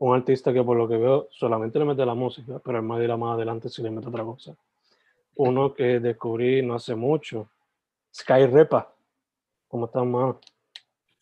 un 0.00 0.14
artista 0.14 0.52
que 0.52 0.62
por 0.62 0.76
lo 0.76 0.88
que 0.88 0.96
veo 0.96 1.28
solamente 1.30 1.78
le 1.78 1.84
mete 1.84 2.04
la 2.06 2.14
música, 2.14 2.60
pero 2.64 2.78
él 2.78 2.84
me 2.84 3.00
dirá 3.00 3.16
más 3.16 3.34
adelante 3.34 3.68
si 3.68 3.82
le 3.82 3.90
mete 3.90 4.08
otra 4.08 4.24
cosa. 4.24 4.54
Uno 5.36 5.74
que 5.74 6.00
descubrí 6.00 6.62
no 6.62 6.74
hace 6.74 6.94
mucho, 6.94 7.50
Sky 8.14 8.46
Repa. 8.46 8.92
¿Cómo 9.66 9.86
estás, 9.86 10.04
mano? 10.04 10.40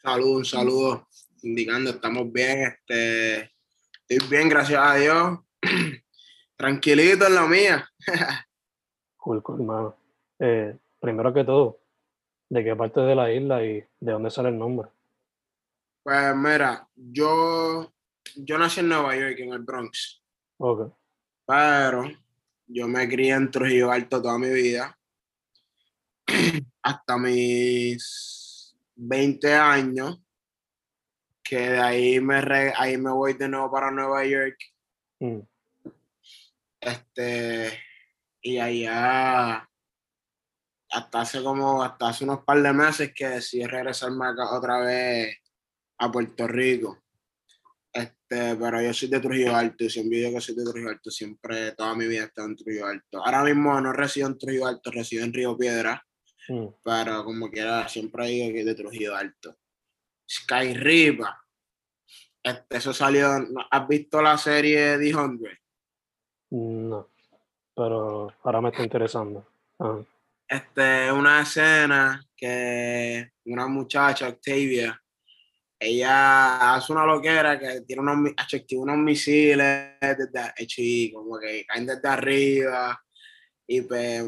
Saludos, 0.02 0.36
un 0.36 0.44
saludo, 0.44 1.08
indicando, 1.42 1.90
estamos 1.90 2.30
bien, 2.32 2.62
este, 2.62 3.50
estoy 4.06 4.28
bien, 4.28 4.48
gracias 4.48 4.80
a 4.80 4.94
Dios. 4.94 5.38
Tranquilito 6.56 7.26
en 7.26 7.34
la 7.34 7.46
mía. 7.46 7.90
cool, 9.16 9.42
cool, 9.42 9.62
mano. 9.62 9.96
Eh, 10.38 10.76
primero 11.00 11.32
que 11.32 11.44
todo, 11.44 11.80
¿de 12.48 12.62
qué 12.62 12.76
parte 12.76 13.00
de 13.00 13.14
la 13.14 13.32
isla 13.32 13.64
y 13.64 13.84
de 14.00 14.12
dónde 14.12 14.30
sale 14.30 14.50
el 14.50 14.58
nombre? 14.58 14.88
Pues 16.02 16.36
mira, 16.36 16.88
yo, 16.94 17.92
yo 18.34 18.58
nací 18.58 18.80
en 18.80 18.88
Nueva 18.88 19.16
York, 19.16 19.38
en 19.38 19.52
el 19.52 19.60
Bronx. 19.60 20.22
Ok. 20.58 20.92
Pero 21.46 22.04
yo 22.66 22.88
me 22.88 23.08
crié 23.08 23.32
en 23.34 23.50
Trujillo 23.50 23.90
Alto 23.92 24.20
toda 24.20 24.38
mi 24.38 24.50
vida. 24.50 24.98
Hasta 26.82 27.16
mis 27.18 28.76
20 28.96 29.54
años. 29.54 30.20
Que 31.42 31.70
de 31.70 31.78
ahí 31.78 32.20
me, 32.20 32.40
re- 32.40 32.72
ahí 32.76 32.96
me 32.98 33.10
voy 33.12 33.34
de 33.34 33.48
nuevo 33.48 33.70
para 33.70 33.90
Nueva 33.92 34.24
York. 34.24 34.56
Mm, 35.20 35.38
Este, 36.80 37.78
y 38.42 38.58
allá, 38.58 39.68
hasta 40.90 41.20
hace 41.20 41.42
como, 41.42 41.82
hasta 41.82 42.08
hace 42.08 42.24
unos 42.24 42.42
par 42.44 42.60
de 42.62 42.72
meses 42.72 43.12
que 43.14 43.28
decidí 43.28 43.64
regresarme 43.64 44.26
acá 44.26 44.56
otra 44.56 44.78
vez 44.80 45.36
a 45.98 46.10
Puerto 46.10 46.46
Rico. 46.48 47.02
Este, 47.96 48.56
pero 48.56 48.82
yo 48.82 48.92
soy 48.92 49.08
de 49.08 49.20
Trujillo 49.20 49.56
Alto 49.56 49.84
y 49.84 49.90
siempre 49.90 50.18
digo 50.18 50.32
que 50.32 50.40
soy 50.42 50.54
de 50.54 50.64
Trujillo 50.64 50.90
Alto, 50.90 51.10
siempre, 51.10 51.72
toda 51.72 51.94
mi 51.94 52.06
vida 52.06 52.22
he 52.22 52.26
estado 52.26 52.48
en 52.48 52.56
Trujillo 52.56 52.86
Alto. 52.86 53.24
Ahora 53.24 53.42
mismo 53.42 53.80
no 53.80 53.92
resido 53.92 54.26
en 54.28 54.36
Trujillo 54.36 54.66
Alto, 54.66 54.90
resido 54.90 55.24
en 55.24 55.32
Río 55.32 55.56
Piedra, 55.56 56.04
mm. 56.48 56.66
pero 56.84 57.24
como 57.24 57.50
quiera, 57.50 57.88
siempre 57.88 58.26
digo 58.26 58.52
que 58.52 58.60
es 58.60 58.66
de 58.66 58.74
Trujillo 58.74 59.16
Alto. 59.16 59.56
Sky 60.28 60.74
Riva. 60.74 61.40
Este, 62.42 62.76
eso 62.76 62.92
salió. 62.92 63.28
¿has 63.70 63.88
visto 63.88 64.20
la 64.20 64.36
serie 64.36 64.98
The 64.98 65.12
100? 65.12 65.40
No, 66.50 67.08
pero 67.74 68.30
ahora 68.42 68.60
me 68.60 68.68
está 68.68 68.82
interesando. 68.82 69.48
Este, 70.46 71.10
una 71.10 71.40
escena 71.40 72.22
que 72.36 73.32
una 73.46 73.66
muchacha, 73.68 74.28
Octavia, 74.28 75.02
ella 75.78 76.74
hace 76.74 76.92
una 76.92 77.04
loquera 77.04 77.58
que 77.58 77.82
tiene 77.82 78.02
unos, 78.02 78.32
activa 78.38 78.82
unos 78.82 78.98
misiles 78.98 79.90
desde, 80.00 80.52
hecho, 80.56 80.80
y 80.82 81.12
como 81.12 81.38
que 81.38 81.64
caen 81.66 81.86
desde 81.86 82.08
arriba 82.08 83.02
y 83.66 83.82
pues, 83.82 84.24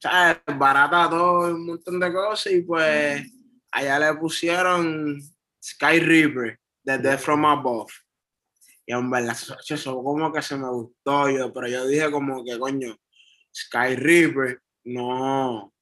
¿sabes? 0.00 0.38
Barata 0.56 1.08
todo, 1.08 1.54
un 1.54 1.66
montón 1.66 2.00
de 2.00 2.12
cosas 2.12 2.52
y 2.52 2.62
pues 2.62 3.22
allá 3.70 3.98
le 3.98 4.18
pusieron 4.18 5.20
Sky 5.62 6.00
Reaper, 6.00 6.58
desde 6.82 7.18
From 7.18 7.44
Above. 7.44 7.92
Y 8.84 8.92
en 8.92 9.08
verdad, 9.10 9.32
eso, 9.32 9.56
eso 9.68 10.02
como 10.02 10.32
que 10.32 10.42
se 10.42 10.56
me 10.56 10.68
gustó 10.68 11.30
yo, 11.30 11.52
pero 11.52 11.68
yo 11.68 11.86
dije 11.86 12.10
como 12.10 12.44
que, 12.44 12.58
coño, 12.58 12.96
Sky 13.54 13.94
Reaper, 13.94 14.60
no, 14.84 15.72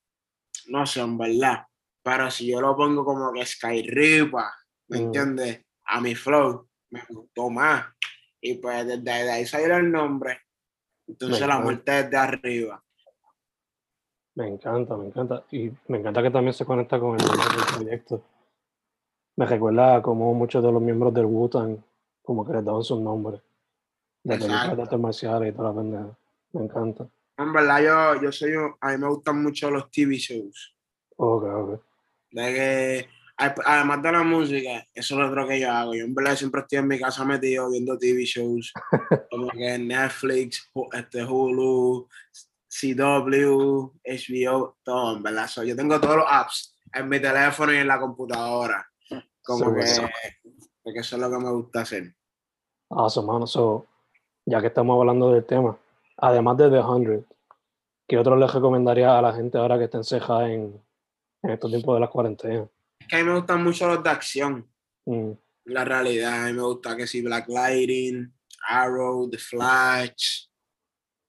no 0.67 0.87
sé, 0.87 1.01
en 1.01 1.17
verdad. 1.17 1.65
Pero 2.03 2.31
si 2.31 2.47
yo 2.47 2.61
lo 2.61 2.77
pongo 2.77 3.05
como 3.05 3.33
que 3.33 3.47
Sky 3.47 3.83
Reaper, 3.83 4.45
¿me 4.91 4.99
Mm. 4.99 5.03
entiendes? 5.03 5.65
A 5.87 6.01
mi 6.01 6.15
flow, 6.15 6.69
me 6.91 7.03
gustó 7.09 7.49
más. 7.51 7.87
Y 8.41 8.55
pues 8.55 8.87
desde, 8.87 9.11
ahí 9.31 9.47
salió 9.47 9.77
el 9.77 9.91
nombre. 9.91 10.39
Entonces 11.07 11.41
Me 11.41 11.47
la 11.47 11.59
muerte 11.59 11.91
desde 11.93 12.17
arriba. 12.17 12.83
me 14.35 14.49
encanta, 14.49 14.97
me 14.97 15.07
encanta. 15.07 15.45
Y 15.51 15.71
me 15.89 15.99
encanta 15.99 16.23
que 16.23 16.31
también 16.31 16.55
se 16.55 16.65
conecta 16.65 16.99
con 17.01 17.19
el 17.21 17.27
proyecto. 17.75 18.23
Me 19.37 19.47
recuerda 19.47 20.01
como 20.03 20.33
muchos 20.35 20.63
de 20.63 20.73
los 20.73 20.81
miembros 20.81 21.13
del 21.13 21.27
Wu-Tang, 21.27 21.77
como 22.23 22.47
que 22.47 22.53
les 22.53 22.65
daban 22.65 22.83
sus 22.85 23.01
nombres. 23.01 23.41
De 24.23 24.37
películas 24.37 24.77
de 24.77 24.83
artes 24.83 24.99
marciales 24.99 25.53
y 25.53 25.57
toda 25.57 25.71
la 25.71 25.75
pendeja. 25.77 26.19
Me 26.53 26.65
encanta. 26.65 27.09
En 27.39 27.53
verdad, 27.53 27.81
yo, 28.17 28.23
yo 28.23 28.33
soy, 28.33 28.53
un- 28.53 28.75
a 28.81 28.91
mí 28.93 28.99
me 28.99 29.09
gustan 29.09 29.43
mucho 29.43 29.71
los 29.71 29.91
TV 29.91 30.17
shows. 30.17 30.75
Ok, 31.17 31.45
ok. 31.45 31.81
De 32.33 32.55
que, 32.55 33.09
además 33.41 34.03
de 34.03 34.13
la 34.13 34.23
música, 34.23 34.87
eso 34.93 35.15
es 35.15 35.21
lo 35.21 35.29
otro 35.29 35.49
que 35.49 35.61
yo 35.61 35.71
hago. 35.71 35.95
Yo 35.95 36.05
en 36.05 36.15
verdad 36.15 36.37
siempre 36.37 36.61
estoy 36.61 36.79
en 36.79 36.89
mi 36.89 36.99
casa 36.99 37.25
metido 37.25 37.71
viendo 37.71 37.97
TV 37.99 38.25
shows, 38.25 38.73
como 39.31 39.49
que 39.51 39.79
Netflix, 39.79 40.71
este, 40.93 41.25
Hulu, 41.25 42.07
CW, 42.69 43.93
HBO, 44.05 44.77
todo, 44.83 45.17
en 45.17 45.23
verdad. 45.23 45.47
So, 45.49 45.65
yo 45.65 45.75
tengo 45.75 45.99
todos 46.01 46.17
los 46.17 46.27
apps 46.29 46.77
en 46.93 47.09
mi 47.09 47.21
teléfono 47.21 47.73
y 47.73 47.79
en 47.79 47.89
la 47.89 47.99
computadora. 47.99 48.87
Como 49.43 49.75
que, 49.75 49.85
porque 50.83 51.01
eso 51.01 51.17
es 51.17 51.23
lo 51.23 51.31
que 51.31 51.39
me 51.39 51.51
gusta 51.51 51.81
hacer. 51.81 52.15
Awesome, 52.91 53.27
mano. 53.27 53.47
So, 53.47 53.87
ya 54.45 54.61
que 54.61 54.67
estamos 54.69 54.99
hablando 54.99 55.33
del 55.33 55.45
tema, 55.45 55.79
además 56.19 56.57
de 56.59 56.71
The 56.71 56.83
100, 56.83 57.27
¿qué 58.07 58.19
otro 58.19 58.37
le 58.37 58.47
recomendaría 58.47 59.19
a 59.19 59.23
la 59.23 59.33
gente 59.33 59.59
ahora 59.59 59.79
que 59.79 59.85
está 59.85 59.99
encejada 59.99 60.53
en, 60.53 60.81
en 61.43 61.51
estos 61.51 61.71
tiempos 61.71 61.97
de 61.97 62.01
las 62.01 62.11
cuarentenas? 62.11 62.69
Que 63.11 63.17
a 63.17 63.19
mí 63.19 63.25
me 63.25 63.35
gustan 63.35 63.65
mucho 63.65 63.89
los 63.89 64.05
de 64.05 64.11
acción. 64.11 64.73
Mm, 65.05 65.33
la 65.65 65.85
realidad. 65.85 66.45
A 66.45 66.47
mí 66.47 66.53
me 66.53 66.63
gusta 66.63 66.97
que 66.97 67.09
si 67.09 67.23
Black 67.23 67.49
Lightning, 67.49 68.33
Arrow, 68.69 69.29
The 69.29 69.37
Flash, 69.37 70.47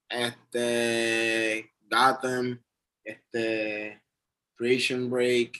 este, 0.08 1.74
Gotham, 1.80 2.62
este, 3.02 4.00
Prison 4.54 5.10
Break, 5.10 5.58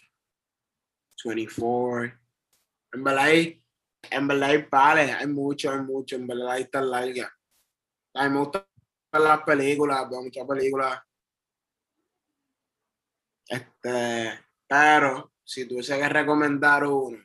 24. 1.24 2.16
En 2.92 3.02
verdad 3.02 3.24
hay, 3.24 3.64
en 4.08 4.28
verdad 4.28 4.50
hay 4.50 4.62
pares, 4.62 5.10
hay 5.12 5.26
mucho, 5.26 5.72
hay 5.72 5.80
mucho, 5.80 6.14
en 6.14 6.28
verdad 6.28 6.52
hay 6.52 6.66
tan 6.66 6.88
larga. 6.88 7.36
A 8.14 8.28
mí 8.28 8.34
me 8.34 8.38
gustan 8.44 8.64
las 9.12 9.42
películas, 9.42 10.08
veo 10.08 10.22
muchas 10.22 10.46
películas. 10.46 11.02
Este, 13.48 14.38
pero 14.68 15.31
si 15.52 15.68
tuviese 15.68 15.98
que 15.98 16.08
recomendar 16.08 16.86
uno, 16.86 17.18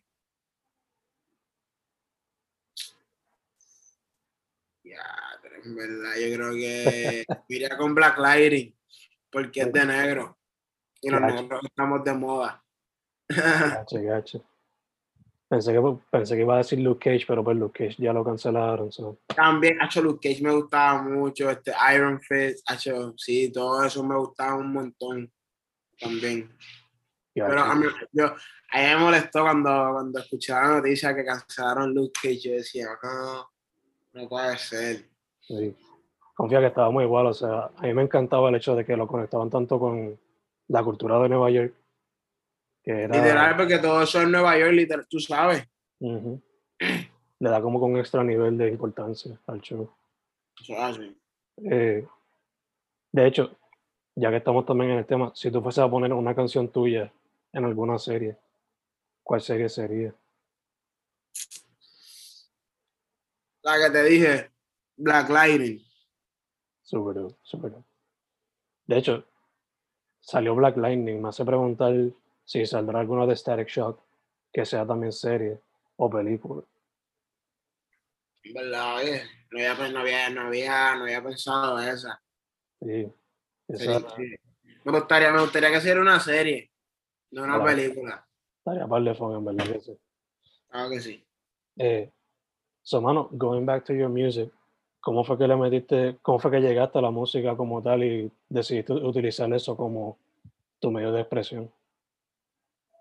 ya, 4.83 5.01
En 5.63 5.75
verdad, 5.75 6.15
yo 6.19 6.35
creo 6.35 6.53
que 6.53 7.25
iría 7.47 7.77
con 7.77 7.95
Black 7.95 8.17
Lightning, 8.17 8.75
porque 9.31 9.61
es 9.61 9.71
de 9.71 9.85
negro. 9.85 10.37
Y 11.01 11.09
los 11.09 11.21
Gacho. 11.21 11.35
negros 11.35 11.61
estamos 11.63 12.03
de 12.03 12.13
moda. 12.13 12.63
Gacho, 13.29 14.01
gacho. 14.01 14.45
Pensé 15.47 15.71
que, 15.71 15.97
pensé 16.11 16.35
que 16.35 16.41
iba 16.41 16.55
a 16.55 16.57
decir 16.57 16.79
Luke 16.79 17.09
Cage, 17.09 17.25
pero 17.25 17.41
pues 17.45 17.55
Luke 17.55 17.85
Cage 17.85 18.03
ya 18.03 18.11
lo 18.11 18.25
cancelaron. 18.25 18.91
so. 18.91 19.19
También, 19.33 19.81
hecho 19.81 20.01
Luke 20.01 20.27
Cage 20.27 20.43
me 20.43 20.51
gustaba 20.53 21.01
mucho, 21.01 21.49
este 21.49 21.71
Iron 21.95 22.19
Fist, 22.19 22.69
hecho, 22.69 23.13
sí, 23.17 23.49
todo 23.53 23.85
eso 23.85 24.03
me 24.03 24.17
gustaba 24.17 24.55
un 24.57 24.73
montón 24.73 25.31
también. 25.97 26.53
Pero 27.45 27.61
a 27.61 27.75
mí, 27.75 27.85
yo, 28.11 28.25
a 28.25 28.77
mí 28.77 28.83
me 28.83 28.97
molestó 28.97 29.41
cuando, 29.41 29.69
cuando 29.93 30.19
escuché 30.19 30.53
la 30.53 30.77
noticia 30.77 31.15
que 31.15 31.25
cancelaron 31.25 31.93
Luke 31.93 32.19
Cage. 32.21 32.39
Yo 32.39 32.51
decía, 32.53 32.87
no, 33.01 33.49
no 34.13 34.29
puede 34.29 34.57
ser. 34.57 35.05
Sí. 35.41 35.75
Confía 36.33 36.59
que 36.59 36.67
estaba 36.67 36.91
muy 36.91 37.03
igual, 37.03 37.27
o 37.27 37.33
sea, 37.33 37.71
a 37.75 37.81
mí 37.81 37.93
me 37.93 38.03
encantaba 38.03 38.49
el 38.49 38.55
hecho 38.55 38.75
de 38.75 38.85
que 38.85 38.95
lo 38.95 39.07
conectaban 39.07 39.49
tanto 39.49 39.79
con 39.79 40.19
la 40.67 40.83
cultura 40.83 41.19
de 41.19 41.29
Nueva 41.29 41.49
York, 41.49 41.73
que 42.83 42.91
era... 42.91 43.15
Literal, 43.15 43.55
porque 43.55 43.79
todo 43.79 44.03
eso 44.03 44.21
en 44.21 44.31
Nueva 44.31 44.57
York, 44.57 44.73
literal, 44.73 45.07
tú 45.09 45.19
sabes. 45.19 45.67
Le 45.99 47.49
da 47.49 47.61
como 47.61 47.79
con 47.79 47.93
un 47.93 47.99
extra 47.99 48.23
nivel 48.23 48.55
de 48.57 48.69
importancia 48.69 49.39
al 49.47 49.61
show. 49.61 49.91
Eso 50.61 50.73
es. 50.75 50.99
Eh, 51.71 52.05
de 53.11 53.27
hecho, 53.27 53.57
ya 54.15 54.29
que 54.29 54.37
estamos 54.37 54.65
también 54.65 54.91
en 54.91 54.97
el 54.99 55.05
tema, 55.05 55.31
si 55.33 55.49
tú 55.49 55.61
fueses 55.61 55.83
a 55.83 55.89
poner 55.89 56.13
una 56.13 56.35
canción 56.35 56.67
tuya 56.67 57.11
en 57.53 57.65
alguna 57.65 57.97
serie, 57.97 58.37
¿cuál 59.23 59.41
serie 59.41 59.69
sería? 59.69 60.13
La 63.63 63.77
que 63.77 63.91
te 63.91 64.03
dije, 64.03 64.51
Black 64.95 65.29
Lightning. 65.29 65.83
Super 66.81 67.15
dope. 67.15 67.83
De 68.85 68.97
hecho, 68.97 69.25
salió 70.21 70.55
Black 70.55 70.77
Lightning. 70.77 71.21
Me 71.21 71.29
hace 71.29 71.43
preguntar 71.43 71.93
si 72.45 72.65
saldrá 72.65 73.01
alguna 73.01 73.25
de 73.25 73.35
Static 73.35 73.67
Shock 73.67 74.01
que 74.53 74.65
sea 74.65 74.85
también 74.87 75.11
serie 75.11 75.59
o 75.97 76.09
película. 76.09 76.63
Verdad, 78.53 78.95
oye, 78.95 79.23
no 79.51 79.59
había, 79.59 79.89
no 79.91 79.99
había, 79.99 80.29
no 80.29 80.41
había, 80.47 80.95
no 80.95 81.03
había 81.03 81.23
pensado 81.23 81.79
esa. 81.79 82.21
Sí, 82.79 83.11
Sí, 83.67 83.73
esa 83.83 84.15
sí. 84.15 84.35
Me 84.85 84.91
gustaría, 84.93 85.31
me 85.33 85.41
gustaría 85.41 85.71
que 85.71 85.81
sea 85.81 85.99
una 85.99 86.19
serie, 86.21 86.71
no 87.31 87.43
una 87.43 87.63
película. 87.63 88.27
estaría 88.59 88.87
par 88.87 89.03
de 89.03 89.15
fun, 89.15 89.35
en 89.35 89.45
verdad 89.45 89.73
que 89.73 89.79
sí. 89.81 89.97
Claro 90.69 90.89
que 90.89 90.99
sí. 90.99 91.25
Eh, 91.77 92.11
so, 92.81 93.01
mano, 93.01 93.29
going 93.31 93.65
back 93.65 93.85
to 93.85 93.93
your 93.93 94.09
music, 94.09 94.51
¿cómo 94.99 95.23
fue 95.23 95.37
que 95.37 95.47
le 95.47 95.55
metiste, 95.55 96.17
cómo 96.21 96.39
fue 96.39 96.51
que 96.51 96.61
llegaste 96.61 96.99
a 96.99 97.01
la 97.01 97.11
música 97.11 97.55
como 97.55 97.81
tal 97.81 98.03
y 98.03 98.31
decidiste 98.49 98.93
utilizar 98.93 99.51
eso 99.53 99.75
como 99.75 100.17
tu 100.79 100.91
medio 100.91 101.11
de 101.11 101.21
expresión? 101.21 101.71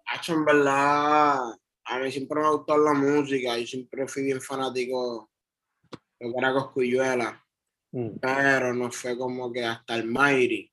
Hacho, 0.07 0.35
en 0.35 0.45
verdad, 0.45 1.59
a 1.85 1.99
mí 1.99 2.13
siempre 2.13 2.41
me 2.41 2.47
ha 2.47 2.51
gustado 2.51 2.85
la 2.85 2.95
música, 2.95 3.59
yo 3.59 3.67
siempre 3.67 4.07
fui 4.07 4.23
bien 4.23 4.41
fanático 4.41 5.31
de 6.19 6.27
lo 6.29 6.33
que 6.33 6.39
era 6.39 6.53
Coscuyuela, 6.53 7.43
Mm, 7.97 8.19
pero 8.21 8.75
no 8.75 8.91
fue 8.91 9.17
como 9.17 9.51
que 9.51 9.65
hasta 9.65 9.97
el 9.97 10.07
Mighty. 10.07 10.71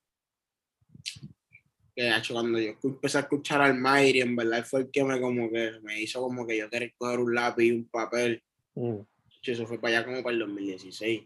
Que 1.95 2.09
hacho, 2.09 2.33
cuando 2.33 2.59
yo 2.59 2.73
empecé 2.83 3.19
a 3.19 3.21
escuchar 3.21 3.61
al 3.61 3.79
Mighty, 3.79 4.21
en 4.21 4.35
verdad 4.35 4.65
fue 4.65 4.81
el 4.81 4.91
que 4.91 5.03
me 5.03 5.21
como 5.21 5.51
que 5.51 5.79
me 5.83 6.01
hizo 6.01 6.21
como 6.21 6.47
que 6.47 6.57
yo 6.57 6.69
quería 6.69 6.91
coger 6.97 7.19
un 7.19 7.35
lápiz 7.35 7.65
y 7.65 7.71
un 7.71 7.87
papel. 7.87 8.43
mm, 8.75 8.99
Eso 9.43 9.67
fue 9.67 9.79
para 9.79 9.97
allá 9.97 10.05
como 10.05 10.23
para 10.23 10.33
el 10.33 10.39
2016. 10.39 11.23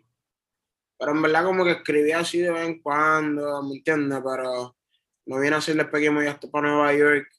Pero 1.00 1.12
en 1.12 1.22
verdad 1.22 1.46
como 1.46 1.64
que 1.64 1.72
escribía 1.72 2.20
así 2.20 2.40
de 2.40 2.52
vez 2.52 2.68
en 2.68 2.82
cuando, 2.82 3.64
¿me 3.64 3.76
entiendes? 3.76 4.20
Pero 4.26 4.76
no 5.26 5.40
viene 5.40 5.56
a 5.56 5.62
ser 5.62 5.76
después 5.76 6.02
que 6.02 6.10
me 6.10 6.18
voy 6.18 6.28
hasta 6.28 6.50
para 6.50 6.70
Nueva 6.70 6.94
York, 6.96 7.30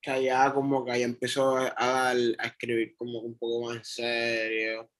que 0.00 0.10
allá 0.10 0.52
como 0.52 0.84
que 0.84 0.92
allá 0.92 1.04
empezó 1.04 1.56
a, 1.56 1.70
dar, 1.70 2.16
a 2.38 2.46
escribir 2.46 2.96
como 2.96 3.20
un 3.20 3.36
poco 3.38 3.66
más 3.66 3.76
en 3.76 3.84
serio. 3.84 4.90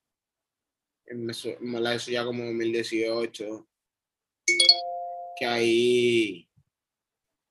En 1.06 1.28
eso, 1.30 1.48
en 1.48 1.72
verdad 1.72 1.94
eso 1.94 2.10
ya 2.10 2.24
como 2.24 2.44
2018. 2.44 3.68
Que 5.38 5.46
ahí 5.46 6.47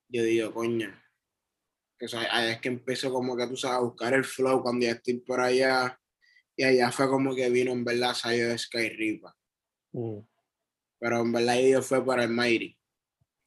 yo 0.08 0.22
digo, 0.22 0.52
coño. 0.52 0.90
O 2.00 2.08
sea, 2.08 2.26
ahí 2.30 2.50
es 2.52 2.60
que 2.60 2.68
empezó 2.68 3.12
como 3.12 3.36
que 3.36 3.46
tú 3.46 3.56
sabes 3.56 3.78
a 3.78 3.80
buscar 3.82 4.14
el 4.14 4.24
flow 4.24 4.62
cuando 4.62 4.86
ya 4.86 4.92
estoy 4.92 5.18
por 5.20 5.40
allá. 5.40 5.98
Y 6.56 6.64
allá 6.64 6.90
fue 6.90 7.08
como 7.08 7.34
que 7.34 7.50
vino 7.50 7.72
en 7.72 7.84
verdad 7.84 8.14
salió 8.14 8.48
de 8.48 8.58
Sky 8.58 8.88
Ripa. 8.90 9.36
mm. 9.92 10.18
Pero 11.00 11.20
en 11.20 11.32
verdad 11.32 11.56
ellos 11.58 11.86
fue 11.86 12.04
para 12.04 12.24
el 12.24 12.30
Mighty. 12.30 12.76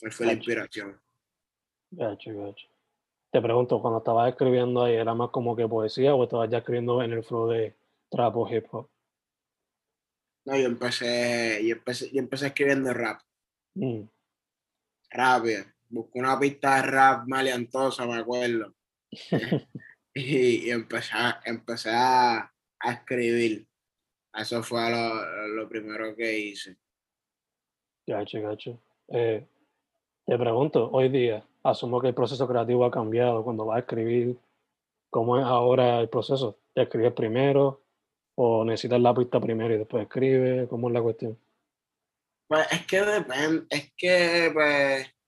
Él 0.02 0.12
fue 0.12 0.26
la 0.26 0.32
Gacho. 0.34 0.40
inspiración. 0.40 1.02
Gacho, 1.92 2.32
gacho. 2.34 2.68
Te 3.32 3.42
pregunto, 3.42 3.82
cuando 3.82 4.00
estabas 4.00 4.30
escribiendo 4.32 4.84
ahí, 4.84 4.96
¿era 4.96 5.14
más 5.14 5.30
como 5.32 5.56
que 5.56 5.68
poesía 5.68 6.16
o 6.16 6.24
estabas 6.24 6.50
ya 6.50 6.60
escribiendo 6.60 7.02
en 7.04 7.12
el 7.14 7.24
flow 7.24 7.50
de 7.50 7.76
trap 8.10 8.36
o 8.38 8.50
hip 8.50 8.66
hop? 8.72 8.90
No, 10.46 10.58
yo 10.58 10.66
empecé, 10.66 11.62
yo 11.66 11.76
empecé, 11.76 12.10
yo 12.12 12.20
empecé 12.20 12.48
escribiendo 12.48 12.94
rap. 12.94 13.22
Mm, 13.76 14.04
Rápido. 15.12 15.66
Busqué 15.92 16.20
una 16.20 16.40
pista 16.40 16.78
de 16.78 16.82
rap 16.84 17.28
maleantosa, 17.28 18.06
me 18.06 18.16
acuerdo. 18.16 18.74
y, 20.14 20.68
y 20.68 20.72
empecé, 20.72 21.12
a, 21.14 21.42
empecé 21.46 21.90
a, 21.92 22.52
a 22.80 22.92
escribir. 22.92 23.68
Eso 24.34 24.64
fue 24.64 24.90
lo, 24.90 25.48
lo 25.50 25.68
primero 25.68 26.16
que 26.16 26.40
hice. 26.40 26.78
Gacho, 28.08 28.42
gacho. 28.42 28.82
Eh, 29.10 29.46
te 30.26 30.38
pregunto, 30.38 30.90
hoy 30.92 31.10
día, 31.10 31.46
asumo 31.64 32.00
que 32.00 32.08
el 32.08 32.14
proceso 32.14 32.48
creativo 32.48 32.86
ha 32.86 32.92
cambiado 32.92 33.44
cuando 33.44 33.66
vas 33.66 33.78
a 33.78 33.80
escribir. 33.80 34.38
¿Cómo 35.10 35.38
es 35.38 35.44
ahora 35.44 36.00
el 36.00 36.08
proceso? 36.08 36.58
¿Te 36.74 36.84
escribes 36.84 37.12
primero 37.12 37.82
o 38.36 38.64
necesitas 38.64 39.02
la 39.02 39.14
pista 39.14 39.42
primero 39.42 39.74
y 39.74 39.80
después 39.80 40.04
escribes? 40.04 40.70
¿Cómo 40.70 40.88
es 40.88 40.94
la 40.94 41.02
cuestión? 41.02 41.38
Pues 42.48 42.72
es 42.72 42.86
que 42.86 43.02
depende, 43.02 43.66
es 43.70 43.94
que 43.98 44.50
pues. 44.54 45.21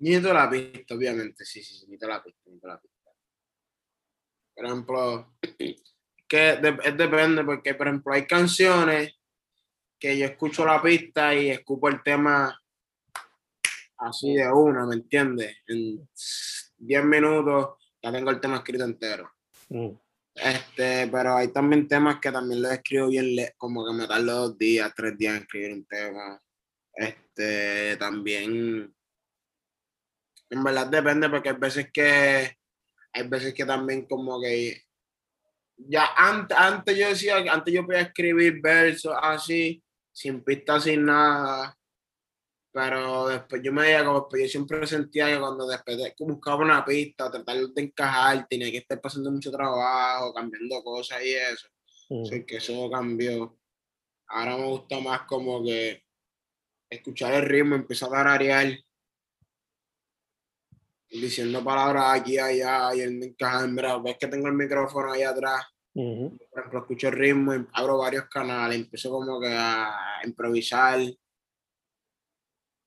Necesito 0.00 0.32
la 0.32 0.48
pista, 0.48 0.94
obviamente, 0.94 1.44
sí, 1.44 1.62
sí, 1.62 1.74
sí, 1.74 1.86
necesito 1.86 2.06
la 2.08 2.22
pista, 2.22 2.40
necesito 2.46 2.68
la 2.68 2.80
pista. 2.80 3.10
Por 4.54 4.66
ejemplo, 4.66 5.34
que 6.28 6.36
de- 6.56 6.78
es 6.84 6.96
depende, 6.96 7.44
porque 7.44 7.74
por 7.74 7.88
ejemplo 7.88 8.12
hay 8.12 8.26
canciones 8.26 9.14
que 9.98 10.16
yo 10.18 10.26
escucho 10.26 10.64
la 10.64 10.80
pista 10.82 11.34
y 11.34 11.50
escupo 11.50 11.88
el 11.88 12.02
tema 12.02 12.56
así 13.98 14.34
de 14.34 14.50
una, 14.52 14.86
¿me 14.86 14.94
entiendes? 14.96 15.56
En 15.66 16.08
10 16.76 17.04
minutos 17.04 17.76
ya 18.02 18.12
tengo 18.12 18.30
el 18.30 18.40
tema 18.40 18.58
escrito 18.58 18.84
entero. 18.84 19.32
Mm, 19.70 19.90
Este, 20.34 21.08
pero 21.08 21.34
hay 21.36 21.48
también 21.48 21.88
temas 21.88 22.20
que 22.20 22.30
también 22.30 22.62
los 22.62 22.70
escribo 22.70 23.08
bien, 23.08 23.34
como 23.56 23.84
que 23.84 23.92
me 23.92 24.06
tardo 24.06 24.48
dos 24.48 24.58
días, 24.58 24.92
tres 24.94 25.18
días 25.18 25.34
en 25.36 25.42
escribir 25.42 25.72
un 25.72 25.84
tema. 25.84 26.40
Este, 26.94 27.96
también, 27.96 28.94
en 30.50 30.64
verdad 30.64 30.86
depende, 30.86 31.28
porque 31.28 31.50
hay 31.50 31.56
veces 31.56 31.90
que, 31.92 32.56
hay 33.12 33.28
veces 33.28 33.54
que 33.54 33.64
también 33.64 34.06
como 34.06 34.40
que, 34.40 34.82
ya 35.76 36.08
antes, 36.16 36.56
antes 36.56 36.96
yo 36.96 37.08
decía, 37.08 37.36
antes 37.50 37.72
yo 37.72 37.86
podía 37.86 38.00
escribir 38.00 38.60
versos 38.60 39.14
así, 39.20 39.82
sin 40.12 40.42
pistas, 40.42 40.84
sin 40.84 41.04
nada, 41.04 41.78
pero 42.72 43.28
después 43.28 43.62
yo 43.62 43.72
me 43.72 43.82
veía 43.82 44.04
como, 44.04 44.20
después 44.20 44.42
yo 44.42 44.48
siempre 44.48 44.86
sentía 44.86 45.26
que 45.26 45.40
cuando 45.40 45.66
después 45.66 45.96
de 45.96 46.14
buscaba 46.20 46.64
una 46.64 46.84
pista, 46.84 47.30
tratar 47.30 47.56
de 47.56 47.82
encajar, 47.82 48.46
tenía 48.48 48.70
que 48.70 48.78
estar 48.78 49.00
pasando 49.00 49.30
mucho 49.30 49.50
trabajo, 49.50 50.32
cambiando 50.34 50.82
cosas 50.82 51.22
y 51.24 51.34
eso. 51.34 51.68
mm, 52.10 52.22
Así 52.22 52.44
que 52.44 52.56
eso 52.56 52.90
cambió. 52.90 53.58
Ahora 54.28 54.56
me 54.58 54.66
gusta 54.66 55.00
más 55.00 55.22
como 55.22 55.62
que 55.64 56.04
escuchar 56.90 57.34
el 57.34 57.48
ritmo, 57.48 57.74
empezar 57.74 58.10
a 58.10 58.12
tararear, 58.12 58.78
diciendo 61.10 61.62
palabras 61.64 62.20
aquí 62.20 62.38
allá, 62.38 62.94
y 62.94 63.00
encajar. 63.02 63.68
Mira, 63.68 63.96
ves 63.98 64.16
que 64.18 64.26
tengo 64.26 64.46
el 64.48 64.54
micrófono 64.54 65.12
ahí 65.12 65.22
atrás, 65.22 65.64
por 66.50 66.58
ejemplo, 66.60 66.80
escucho 66.80 67.08
el 67.08 67.14
ritmo, 67.14 67.52
abro 67.72 67.98
varios 67.98 68.26
canales, 68.26 68.78
empiezo 68.78 69.10
como 69.10 69.40
que 69.40 69.48
a 69.48 69.94
improvisar. 70.24 71.00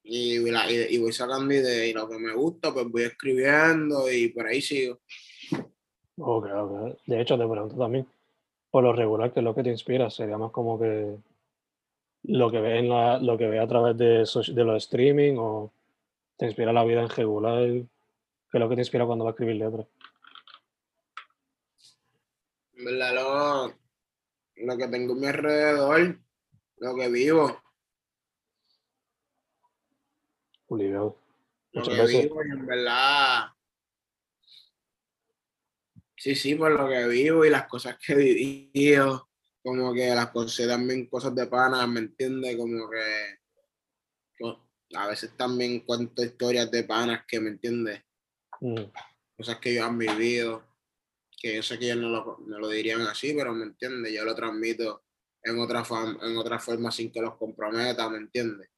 Y, 0.04 0.40
la- 0.50 0.70
y- 0.72 0.96
y 0.96 0.98
voy 0.98 1.12
sacando 1.13 1.54
ideas, 1.54 1.88
y 1.88 1.94
lo 1.94 2.10
que 2.10 2.18
me 2.18 2.34
gusta, 2.34 2.74
pues 2.74 2.88
voy 2.90 3.04
escribiendo 3.04 4.12
y 4.12 4.30
por 4.30 4.48
ahí 4.48 4.62
sigo. 4.62 5.00
Ok, 6.18 6.46
ok. 6.54 6.98
De 7.06 7.22
hecho, 7.22 7.38
te 7.38 7.48
pregunto 7.48 7.75
también, 7.78 8.08
por 8.70 8.84
lo 8.84 8.94
regular, 8.94 9.32
¿qué 9.32 9.40
es 9.40 9.44
lo 9.44 9.54
que 9.56 9.63
te 9.63 9.70
inspira? 9.70 10.10
¿Sería 10.10 10.38
más 10.38 10.51
como 10.51 10.80
que 10.80 11.16
lo 12.24 12.51
que 12.51 12.60
ves 12.62 12.80
en 12.80 12.90
la, 12.90 13.20
lo 13.20 13.38
que 13.38 13.48
ves 13.48 13.62
a 13.62 13.68
través 13.68 13.98
de, 13.98 14.25
de 14.54 14.63
los 14.63 14.84
streaming 14.84 15.36
o 15.38 15.72
te 16.38 16.46
inspira 16.48 16.74
la 16.74 16.84
vida 16.84 17.01
en 17.01 17.10
regular? 17.10 17.70
¿Qué 18.51 18.58
es 18.58 18.60
lo 18.60 18.67
que 18.67 18.75
te 18.75 18.81
inspira 18.81 19.05
cuando 19.05 19.24
vas 19.24 19.31
a 19.31 19.36
escribir 19.36 19.55
letras? 19.55 19.88
En 22.74 22.84
verdad, 22.84 23.15
lo, 23.15 23.79
lo 24.65 24.77
que 24.77 24.88
tengo 24.89 25.13
a 25.13 25.15
mi 25.15 25.27
alrededor, 25.27 26.20
lo 26.77 26.96
que 26.96 27.08
vivo. 27.08 27.62
Obligado. 30.67 31.17
Lo 31.72 31.84
que 31.84 31.89
veces. 31.91 32.24
vivo 32.24 32.43
y 32.43 32.51
en 32.51 32.65
verdad. 32.65 33.46
Sí, 36.17 36.36
sí, 36.36 36.55
por 36.55 36.72
lo 36.72 36.89
que 36.89 37.08
vivo 37.08 37.46
y 37.46 37.50
las 37.50 37.67
cosas 37.67 37.98
que 38.05 38.13
he 38.13 38.17
vivido. 38.17 39.29
Como 39.63 39.93
que 39.93 40.10
las 40.10 40.31
cosas 40.31 40.67
también, 40.67 41.08
cosas 41.08 41.34
de 41.36 41.48
pana, 41.48 41.88
¿me 41.88 42.01
entiendes? 42.01 42.58
Como 42.58 42.89
que. 42.89 43.39
A 44.93 45.08
veces 45.08 45.38
también 45.38 45.79
cuento 45.86 46.22
historias 46.22 46.70
de 46.70 46.84
panas 46.84 47.24
que, 47.25 47.39
¿me 47.39 47.51
entiendes? 47.51 48.03
Mm, 48.62 48.91
Cosas 49.38 49.58
que 49.60 49.72
ellos 49.72 49.86
han 49.86 49.98
vivido. 49.98 50.63
Que 51.41 51.56
yo 51.56 51.63
sé 51.63 51.80
que 51.80 51.86
ellos 51.86 51.98
no 51.98 52.10
lo, 52.10 52.38
no 52.46 52.60
lo 52.60 52.70
dirían 52.70 53.01
así, 53.01 53.34
pero 53.34 53.53
¿me 53.53 53.65
entiendes? 53.65 54.13
Yo 54.13 54.24
lo 54.24 54.36
transmito 54.36 55.01
en 55.44 55.60
otra, 55.60 55.84
en 56.22 56.38
otra 56.38 56.60
forma 56.60 56.91
sin 56.91 57.12
que 57.12 57.22
los 57.22 57.36
comprometa, 57.36 58.08
¿me 58.10 58.18
entiendes? 58.18 58.70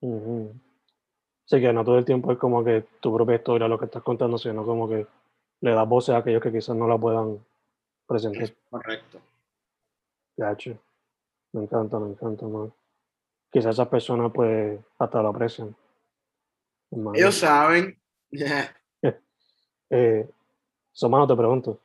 Sí, 0.00 1.60
que 1.60 1.72
no 1.72 1.84
todo 1.84 1.98
el 1.98 2.04
tiempo 2.04 2.32
es 2.32 2.38
como 2.38 2.64
que 2.64 2.86
tu 3.00 3.14
propia 3.14 3.36
historia 3.36 3.68
lo 3.68 3.78
que 3.78 3.86
estás 3.86 4.02
contando, 4.02 4.38
sino 4.38 4.64
como 4.64 4.88
que 4.88 5.06
le 5.60 5.70
das 5.70 5.88
voces 5.88 6.14
a 6.14 6.18
aquellos 6.18 6.42
que 6.42 6.52
quizás 6.52 6.76
no 6.76 6.86
la 6.86 6.98
puedan 6.98 7.44
presentar. 8.06 8.52
Correcto. 8.70 9.20
Gacho. 10.36 10.78
Me 11.52 11.62
encanta, 11.62 11.98
me 11.98 12.10
encanta, 12.10 12.46
man. 12.46 12.72
Quizás 13.50 13.74
esas 13.74 13.88
personas, 13.88 14.30
pues, 14.32 14.78
hasta 14.98 15.22
lo 15.22 15.28
aprecian. 15.28 15.74
Ellos 17.14 17.34
saben. 17.36 17.98
Eh, 19.90 20.28
so, 20.92 21.08
mano, 21.08 21.26
te 21.26 21.36
pregunto. 21.36 21.78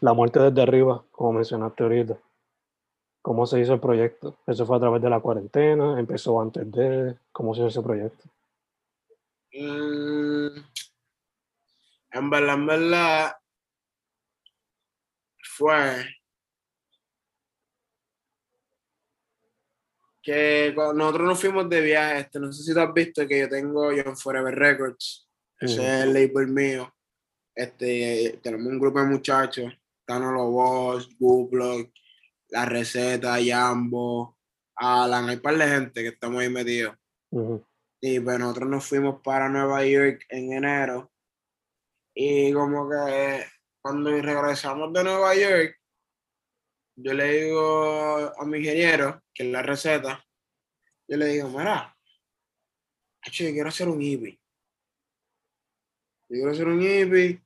La 0.00 0.12
muerte 0.12 0.40
desde 0.40 0.62
arriba, 0.62 1.02
como 1.10 1.32
mencionaste 1.34 1.82
ahorita. 1.82 2.18
¿Cómo 3.22 3.46
se 3.46 3.60
hizo 3.60 3.74
el 3.74 3.80
proyecto? 3.80 4.36
¿Eso 4.46 4.64
fue 4.64 4.76
a 4.76 4.80
través 4.80 5.02
de 5.02 5.10
la 5.10 5.20
cuarentena? 5.20 5.98
¿Empezó 5.98 6.40
antes 6.40 6.70
de...? 6.72 7.16
¿Cómo 7.32 7.54
se 7.54 7.60
hizo 7.60 7.68
ese 7.68 7.82
proyecto? 7.82 8.28
Mm, 9.52 10.58
en 12.12 12.30
verdad, 12.30 12.54
en 12.54 12.66
verdad, 12.66 13.36
fue 15.42 16.06
que 20.22 20.72
cuando 20.74 20.94
nosotros 20.94 21.28
nos 21.28 21.40
fuimos 21.40 21.68
de 21.68 21.80
viaje, 21.80 22.20
este, 22.20 22.38
no 22.38 22.52
sé 22.52 22.62
si 22.62 22.74
tú 22.74 22.80
has 22.80 22.92
visto 22.92 23.26
que 23.26 23.40
yo 23.40 23.48
tengo 23.48 23.90
John 23.90 24.16
Forever 24.16 24.54
Records, 24.54 25.28
ese 25.58 25.82
es 25.82 26.04
el 26.04 26.12
label 26.14 26.48
mío. 26.48 26.94
Este, 27.54 28.38
tenemos 28.42 28.66
un 28.66 28.78
grupo 28.78 29.00
de 29.00 29.06
muchachos, 29.06 29.72
Tano 30.04 30.32
Lobos, 30.32 31.08
Google, 31.18 31.92
La 32.48 32.64
Receta, 32.64 33.38
Jambo, 33.44 34.38
Alan, 34.76 35.28
hay 35.28 35.36
un 35.36 35.42
par 35.42 35.56
de 35.56 35.68
gente 35.68 36.02
que 36.02 36.08
estamos 36.08 36.40
ahí 36.40 36.48
metidos. 36.48 36.96
Y 38.00 38.18
pues 38.20 38.38
nosotros 38.38 38.68
nos 38.68 38.86
fuimos 38.86 39.20
para 39.22 39.48
Nueva 39.48 39.84
York 39.84 40.24
en 40.30 40.52
enero. 40.52 41.12
Y 42.14 42.52
como 42.52 42.88
que 42.88 43.44
cuando 43.82 44.10
regresamos 44.10 44.92
de 44.92 45.04
Nueva 45.04 45.34
York, 45.34 45.76
yo 46.96 47.14
le 47.14 47.44
digo 47.44 48.32
a 48.36 48.44
mi 48.46 48.58
ingeniero, 48.58 49.22
que 49.32 49.44
es 49.44 49.52
la 49.52 49.62
receta, 49.62 50.24
yo 51.08 51.16
le 51.16 51.26
digo, 51.26 51.48
mira, 51.48 51.96
yo 53.32 53.50
quiero 53.50 53.68
hacer 53.68 53.88
un 53.88 54.02
EP. 54.02 54.38
Yo 56.30 56.34
quiero 56.36 56.50
hacer 56.52 56.68
un 56.68 56.80
EP, 56.80 57.42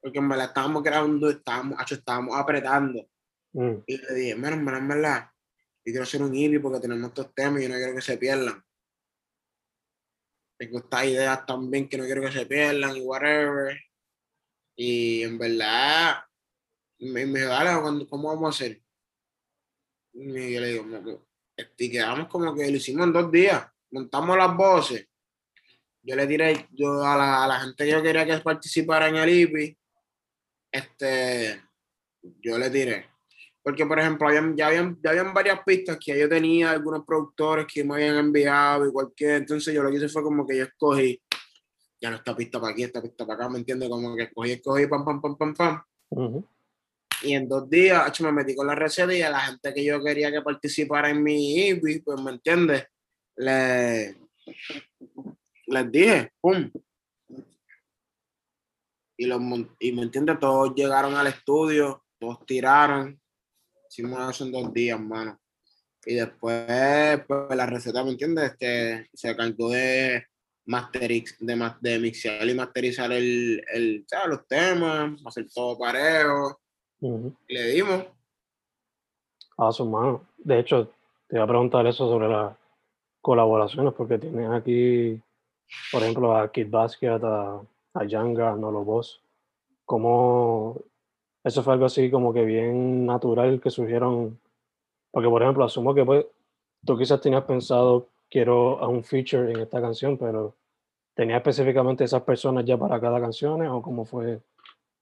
porque 0.00 0.18
en 0.18 0.28
verdad 0.28 0.46
estábamos 0.46 0.82
grabando, 0.82 1.28
estábamos, 1.28 1.90
estábamos 1.90 2.36
apretando. 2.38 3.04
mm, 3.52 3.74
Y 3.86 3.96
le 3.98 4.14
dije, 4.14 4.34
mira, 4.36 4.50
en 4.54 4.64
verdad, 4.64 4.80
en 4.80 4.88
verdad, 4.88 5.30
yo 5.84 5.92
quiero 5.92 6.02
hacer 6.04 6.22
un 6.22 6.34
EP 6.36 6.60
porque 6.60 6.78
tenemos 6.80 7.08
estos 7.08 7.34
temas 7.34 7.60
y 7.60 7.64
yo 7.64 7.68
no 7.70 7.74
quiero 7.74 7.94
que 7.96 8.00
se 8.00 8.16
pierdan. 8.16 8.64
Tengo 10.56 10.78
estas 10.78 11.04
ideas 11.06 11.44
también 11.46 11.88
que 11.88 11.98
no 11.98 12.04
quiero 12.04 12.22
que 12.22 12.30
se 12.32 12.46
pierdan 12.46 12.96
y 12.96 13.00
whatever. 13.00 13.76
Y 14.76 15.22
en 15.22 15.36
verdad, 15.38 16.22
me, 17.00 17.26
me 17.26 17.38
dijo, 17.40 17.50
dale, 17.50 17.80
¿cuándo- 17.80 18.08
¿cómo 18.08 18.28
vamos 18.28 18.46
a 18.46 18.64
hacer? 18.64 18.80
Y 20.12 20.52
yo 20.54 20.60
le 20.60 20.66
digo, 20.68 20.84
"No, 20.86 21.00
no". 21.00 21.26
Este, 21.56 21.84
y 21.84 21.90
quedamos 21.90 22.28
como 22.28 22.54
que 22.54 22.70
lo 22.70 22.76
hicimos 22.76 23.06
en 23.06 23.12
dos 23.12 23.30
días. 23.32 23.66
Montamos 23.90 24.36
las 24.36 24.56
voces. 24.56 25.08
Yo 26.02 26.16
le 26.16 26.26
tiré 26.26 26.66
yo 26.72 27.04
a, 27.04 27.16
la, 27.16 27.44
a 27.44 27.48
la 27.48 27.60
gente 27.60 27.84
que 27.84 27.90
yo 27.90 28.02
quería 28.02 28.26
que 28.26 28.38
participara 28.38 29.08
en 29.08 29.16
el 29.16 29.28
IPI. 29.28 29.76
Este, 30.72 31.60
yo 32.40 32.58
le 32.58 32.70
tiré. 32.70 33.06
Porque, 33.62 33.84
por 33.84 33.98
ejemplo, 33.98 34.26
habían, 34.26 34.56
ya, 34.56 34.68
habían, 34.68 34.98
ya 35.02 35.10
habían 35.10 35.34
varias 35.34 35.60
pistas 35.64 35.98
que 36.02 36.18
yo 36.18 36.28
tenía, 36.28 36.70
algunos 36.70 37.04
productores 37.04 37.66
que 37.66 37.84
me 37.84 37.94
habían 37.94 38.16
enviado 38.16 38.88
y 38.88 38.92
cualquier. 38.92 39.32
Entonces, 39.32 39.74
yo 39.74 39.82
lo 39.82 39.90
que 39.90 39.96
hice 39.96 40.08
fue 40.08 40.22
como 40.22 40.46
que 40.46 40.56
yo 40.56 40.64
escogí, 40.64 41.20
ya 42.00 42.10
no 42.10 42.16
esta 42.16 42.34
pista 42.34 42.58
para 42.58 42.72
aquí, 42.72 42.84
esta 42.84 43.02
pista 43.02 43.26
para 43.26 43.40
acá, 43.40 43.48
¿me 43.50 43.58
entiendes? 43.58 43.90
Como 43.90 44.16
que 44.16 44.22
escogí, 44.22 44.52
escogí, 44.52 44.86
pam, 44.86 45.04
pam, 45.04 45.20
pam, 45.20 45.36
pam, 45.36 45.54
pam. 45.54 45.82
ujú, 46.08 46.46
Y 47.22 47.34
en 47.34 47.46
dos 47.46 47.68
días, 47.68 48.08
hecho, 48.08 48.24
me 48.24 48.32
metí 48.32 48.54
con 48.54 48.66
la 48.66 48.74
receta 48.74 49.12
y 49.12 49.20
a 49.20 49.28
la 49.28 49.40
gente 49.40 49.74
que 49.74 49.84
yo 49.84 50.02
quería 50.02 50.32
que 50.32 50.40
participara 50.40 51.10
en 51.10 51.22
mi 51.22 51.68
IPI, 51.68 51.98
pues, 52.00 52.20
¿me 52.22 52.30
entiendes? 52.30 52.86
Le, 53.36 54.16
les 55.70 55.90
dije, 55.90 56.32
¡pum! 56.40 56.70
Y, 59.16 59.26
los, 59.26 59.40
y 59.78 59.92
me 59.92 60.02
entiendes, 60.02 60.38
todos 60.38 60.74
llegaron 60.74 61.14
al 61.14 61.26
estudio, 61.26 62.04
todos 62.18 62.44
tiraron. 62.46 63.20
Hicimos 63.88 64.30
eso 64.30 64.44
en 64.44 64.52
dos 64.52 64.72
días, 64.72 64.98
mano. 65.00 65.38
Y 66.06 66.14
después, 66.14 67.20
pues 67.26 67.56
la 67.56 67.66
receta, 67.66 68.02
¿me 68.02 68.10
entiendes? 68.10 68.52
Este, 68.52 69.10
se 69.12 69.30
encargó 69.30 69.70
de, 69.70 70.24
masterix, 70.70 71.36
de, 71.40 71.72
de 71.80 71.98
mixear 71.98 72.48
y 72.48 72.54
masterizar 72.54 73.12
el, 73.12 73.62
el, 73.72 74.04
¿sabes? 74.06 74.28
los 74.28 74.46
temas, 74.46 75.20
hacer 75.26 75.46
todo 75.52 75.78
parejo. 75.78 76.60
Y 77.00 77.54
le 77.54 77.66
dimos. 77.72 78.04
Ah, 79.58 79.72
su 79.72 79.84
mano. 79.84 80.26
De 80.38 80.60
hecho, 80.60 80.92
te 81.28 81.36
iba 81.36 81.44
a 81.44 81.48
preguntar 81.48 81.86
eso 81.86 82.08
sobre 82.08 82.28
las 82.28 82.56
colaboraciones, 83.20 83.92
porque 83.94 84.18
tienes 84.18 84.50
aquí, 84.50 85.20
por 85.90 86.02
ejemplo, 86.02 86.36
a 86.36 86.50
Kid 86.50 86.68
Basket, 86.70 87.20
a, 87.22 87.60
a 87.94 88.04
Yanga, 88.04 88.52
a 88.52 88.56
Nolo 88.56 88.84
Boss. 88.84 89.20
¿Cómo 89.84 90.80
eso 91.42 91.62
fue 91.62 91.72
algo 91.72 91.86
así 91.86 92.10
como 92.10 92.32
que 92.32 92.44
bien 92.44 93.06
natural 93.06 93.60
que 93.60 93.70
surgieron? 93.70 94.38
Porque, 95.10 95.28
por 95.28 95.42
ejemplo, 95.42 95.64
asumo 95.64 95.94
que 95.94 96.04
pues, 96.04 96.26
tú 96.84 96.96
quizás 96.96 97.20
tenías 97.20 97.44
pensado, 97.44 98.08
quiero 98.30 98.78
a 98.78 98.88
un 98.88 99.02
feature 99.02 99.50
en 99.52 99.60
esta 99.60 99.80
canción, 99.80 100.16
pero 100.16 100.54
¿tenías 101.14 101.38
específicamente 101.38 102.04
esas 102.04 102.22
personas 102.22 102.64
ya 102.64 102.76
para 102.76 103.00
cada 103.00 103.20
canción 103.20 103.66
o 103.66 103.82
cómo 103.82 104.04
fue? 104.04 104.40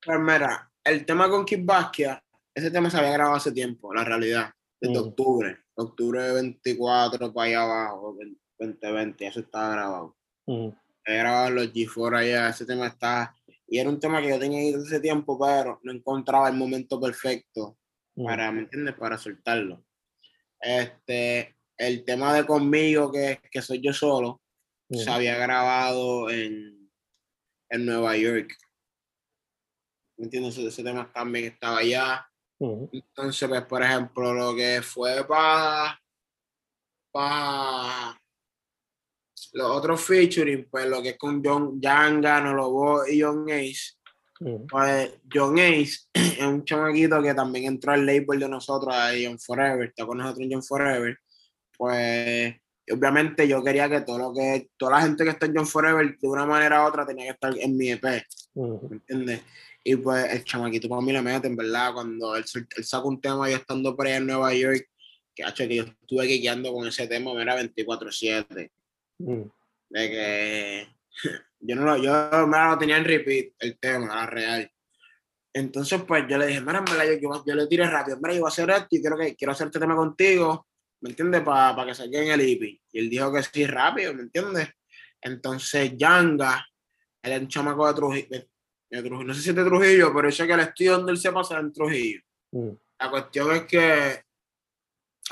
Pues 0.04 0.20
mira, 0.20 0.70
el 0.84 1.04
tema 1.04 1.28
con 1.28 1.44
Kid 1.44 1.64
Basquiat, 1.64 2.22
ese 2.54 2.70
tema 2.70 2.88
se 2.88 2.96
había 2.98 3.12
grabado 3.12 3.36
hace 3.36 3.52
tiempo, 3.52 3.92
la 3.92 4.04
realidad, 4.04 4.50
desde 4.80 4.98
Mm. 4.98 5.08
octubre, 5.08 5.58
octubre 5.74 6.32
24 6.32 7.32
para 7.32 7.48
allá 7.48 7.62
abajo, 7.62 8.16
2020, 8.58 9.26
eso 9.26 9.40
estaba 9.40 9.70
grabado. 9.70 10.16
He 11.04 11.16
grabado 11.16 11.50
los 11.50 11.72
G4 11.72 12.18
allá, 12.18 12.48
ese 12.48 12.64
tema 12.64 12.86
está, 12.86 13.34
y 13.66 13.78
era 13.78 13.90
un 13.90 14.00
tema 14.00 14.20
que 14.22 14.30
yo 14.30 14.38
tenía 14.38 14.60
ahí 14.60 14.72
desde 14.72 14.86
ese 14.86 15.00
tiempo, 15.00 15.38
pero 15.38 15.78
no 15.82 15.92
encontraba 15.92 16.48
el 16.48 16.56
momento 16.56 16.98
perfecto 17.00 17.76
para, 18.16 18.50
¿me 18.50 18.60
entiendes? 18.60 18.94
Para 18.94 19.18
soltarlo. 19.18 19.84
Este, 20.60 21.56
el 21.76 22.04
tema 22.04 22.34
de 22.34 22.46
conmigo, 22.46 23.12
que, 23.12 23.40
que 23.50 23.62
soy 23.62 23.80
yo 23.80 23.92
solo, 23.92 24.40
se 24.90 25.10
había 25.10 25.36
grabado 25.36 26.30
en, 26.30 26.90
en 27.68 27.86
Nueva 27.86 28.16
York. 28.16 28.56
¿Me 30.16 30.24
entiendes? 30.24 30.56
Ese, 30.56 30.68
ese 30.68 30.82
tema 30.82 31.12
también 31.12 31.52
estaba 31.52 31.78
allá. 31.78 32.26
Entonces, 32.58 33.48
pues, 33.48 33.62
por 33.66 33.82
ejemplo, 33.82 34.32
lo 34.32 34.56
que 34.56 34.80
fue 34.82 35.24
para 35.26 36.00
pa 37.12 38.18
los 39.52 39.70
otros 39.70 40.00
featuring, 40.00 40.66
pues 40.70 40.86
lo 40.86 41.02
que 41.02 41.10
es 41.10 41.18
con 41.18 41.42
John 41.44 41.80
Yanga, 41.80 42.40
Nolobo 42.40 43.06
y 43.06 43.20
John 43.20 43.44
Ace, 43.50 43.94
mm, 44.40 44.66
pues 44.68 45.12
John 45.32 45.58
Ace 45.58 45.98
es 46.12 46.42
un 46.42 46.64
chamaquito 46.64 47.22
que 47.22 47.34
también 47.34 47.66
entró 47.66 47.92
al 47.92 48.06
label 48.06 48.40
de 48.40 48.48
nosotros, 48.48 48.94
a 48.94 49.10
John 49.22 49.38
Forever, 49.38 49.88
está 49.88 50.06
con 50.06 50.18
nosotros 50.18 50.44
en 50.44 50.52
John 50.52 50.62
Forever, 50.62 51.18
pues 51.76 52.54
obviamente 52.90 53.46
yo 53.46 53.62
quería 53.62 53.88
que 53.88 54.00
todo 54.00 54.18
lo 54.18 54.34
que, 54.34 54.70
toda 54.76 54.92
la 54.92 55.02
gente 55.02 55.24
que 55.24 55.30
está 55.30 55.46
en 55.46 55.56
John 55.56 55.66
Forever 55.66 56.18
de 56.18 56.28
una 56.28 56.46
manera 56.46 56.84
u 56.84 56.88
otra 56.88 57.06
tenía 57.06 57.24
que 57.24 57.30
estar 57.32 57.58
en 57.58 57.76
mi 57.76 57.90
EP, 57.90 58.04
mm, 58.54 58.88
¿me 58.88 58.96
entiendes? 58.96 59.42
Y 59.84 59.96
pues 59.96 60.32
el 60.32 60.44
chamaquito 60.44 60.88
para 60.88 61.00
mí 61.00 61.12
le 61.12 61.22
mete, 61.22 61.46
en 61.46 61.56
verdad, 61.56 61.94
cuando 61.94 62.36
él, 62.36 62.44
él 62.76 62.84
saca 62.84 63.06
un 63.06 63.20
tema 63.20 63.48
yo 63.48 63.56
estando 63.56 63.96
por 63.96 64.06
allá 64.06 64.16
en 64.16 64.26
Nueva 64.26 64.52
York, 64.52 64.86
que, 65.34 65.44
hacho, 65.44 65.66
que 65.68 65.76
yo 65.76 65.84
estuve 65.84 66.26
guiando 66.26 66.72
con 66.72 66.86
ese 66.86 67.06
tema, 67.06 67.30
era 67.40 67.60
24-7, 67.62 68.70
mm, 69.18 69.42
de 69.90 70.10
que 70.10 70.88
yo 71.60 71.76
no 71.76 71.84
lo, 71.84 71.96
yo 71.96 72.46
me 72.46 72.58
lo 72.58 72.78
tenía 72.78 72.96
en 72.96 73.04
repeat, 73.04 73.52
el 73.58 73.78
tema, 73.78 74.14
la 74.14 74.26
real. 74.26 74.70
Entonces, 75.52 76.02
pues 76.06 76.24
yo 76.28 76.38
le 76.38 76.46
dije, 76.46 76.60
mira, 76.60 76.84
yo, 77.04 77.18
yo, 77.20 77.44
yo 77.44 77.54
le 77.54 77.66
tiré 77.66 77.88
rápido, 77.88 78.18
mira, 78.18 78.34
yo 78.34 78.40
voy 78.40 78.48
a 78.48 78.52
hacer 78.52 78.70
esto 78.70 78.88
y 78.90 79.00
quiero, 79.00 79.16
que, 79.16 79.34
quiero 79.34 79.52
hacer 79.52 79.66
este 79.68 79.80
tema 79.80 79.96
contigo, 79.96 80.68
¿me 81.00 81.10
entiendes? 81.10 81.40
Para 81.42 81.86
que 81.86 81.94
salga 81.94 82.20
en 82.20 82.30
el 82.30 82.48
IP. 82.48 82.80
Y 82.92 82.98
él 82.98 83.10
dijo 83.10 83.32
que 83.32 83.42
sí, 83.42 83.66
rápido, 83.66 84.14
¿me 84.14 84.22
entiendes? 84.22 84.68
Entonces, 85.20 85.96
Yanga, 85.96 86.64
él 87.22 87.32
es 87.32 87.40
un 87.40 87.48
chamaco 87.48 87.88
de 87.88 87.94
Trujillo, 87.94 88.28
de 88.90 89.02
Trujillo, 89.02 89.24
no 89.24 89.34
sé 89.34 89.42
si 89.42 89.50
es 89.50 89.56
de 89.56 89.64
Trujillo, 89.64 90.12
pero 90.14 90.28
yo 90.28 90.36
sé 90.36 90.46
que 90.46 90.52
el 90.52 90.60
estudio 90.60 90.92
donde 90.98 91.12
él 91.12 91.18
se 91.18 91.32
pasa 91.32 91.54
es 91.54 91.60
en 91.60 91.72
Trujillo. 91.72 92.20
Mm. 92.52 92.70
La 93.00 93.10
cuestión 93.10 93.54
es 93.54 93.62
que, 93.62 94.22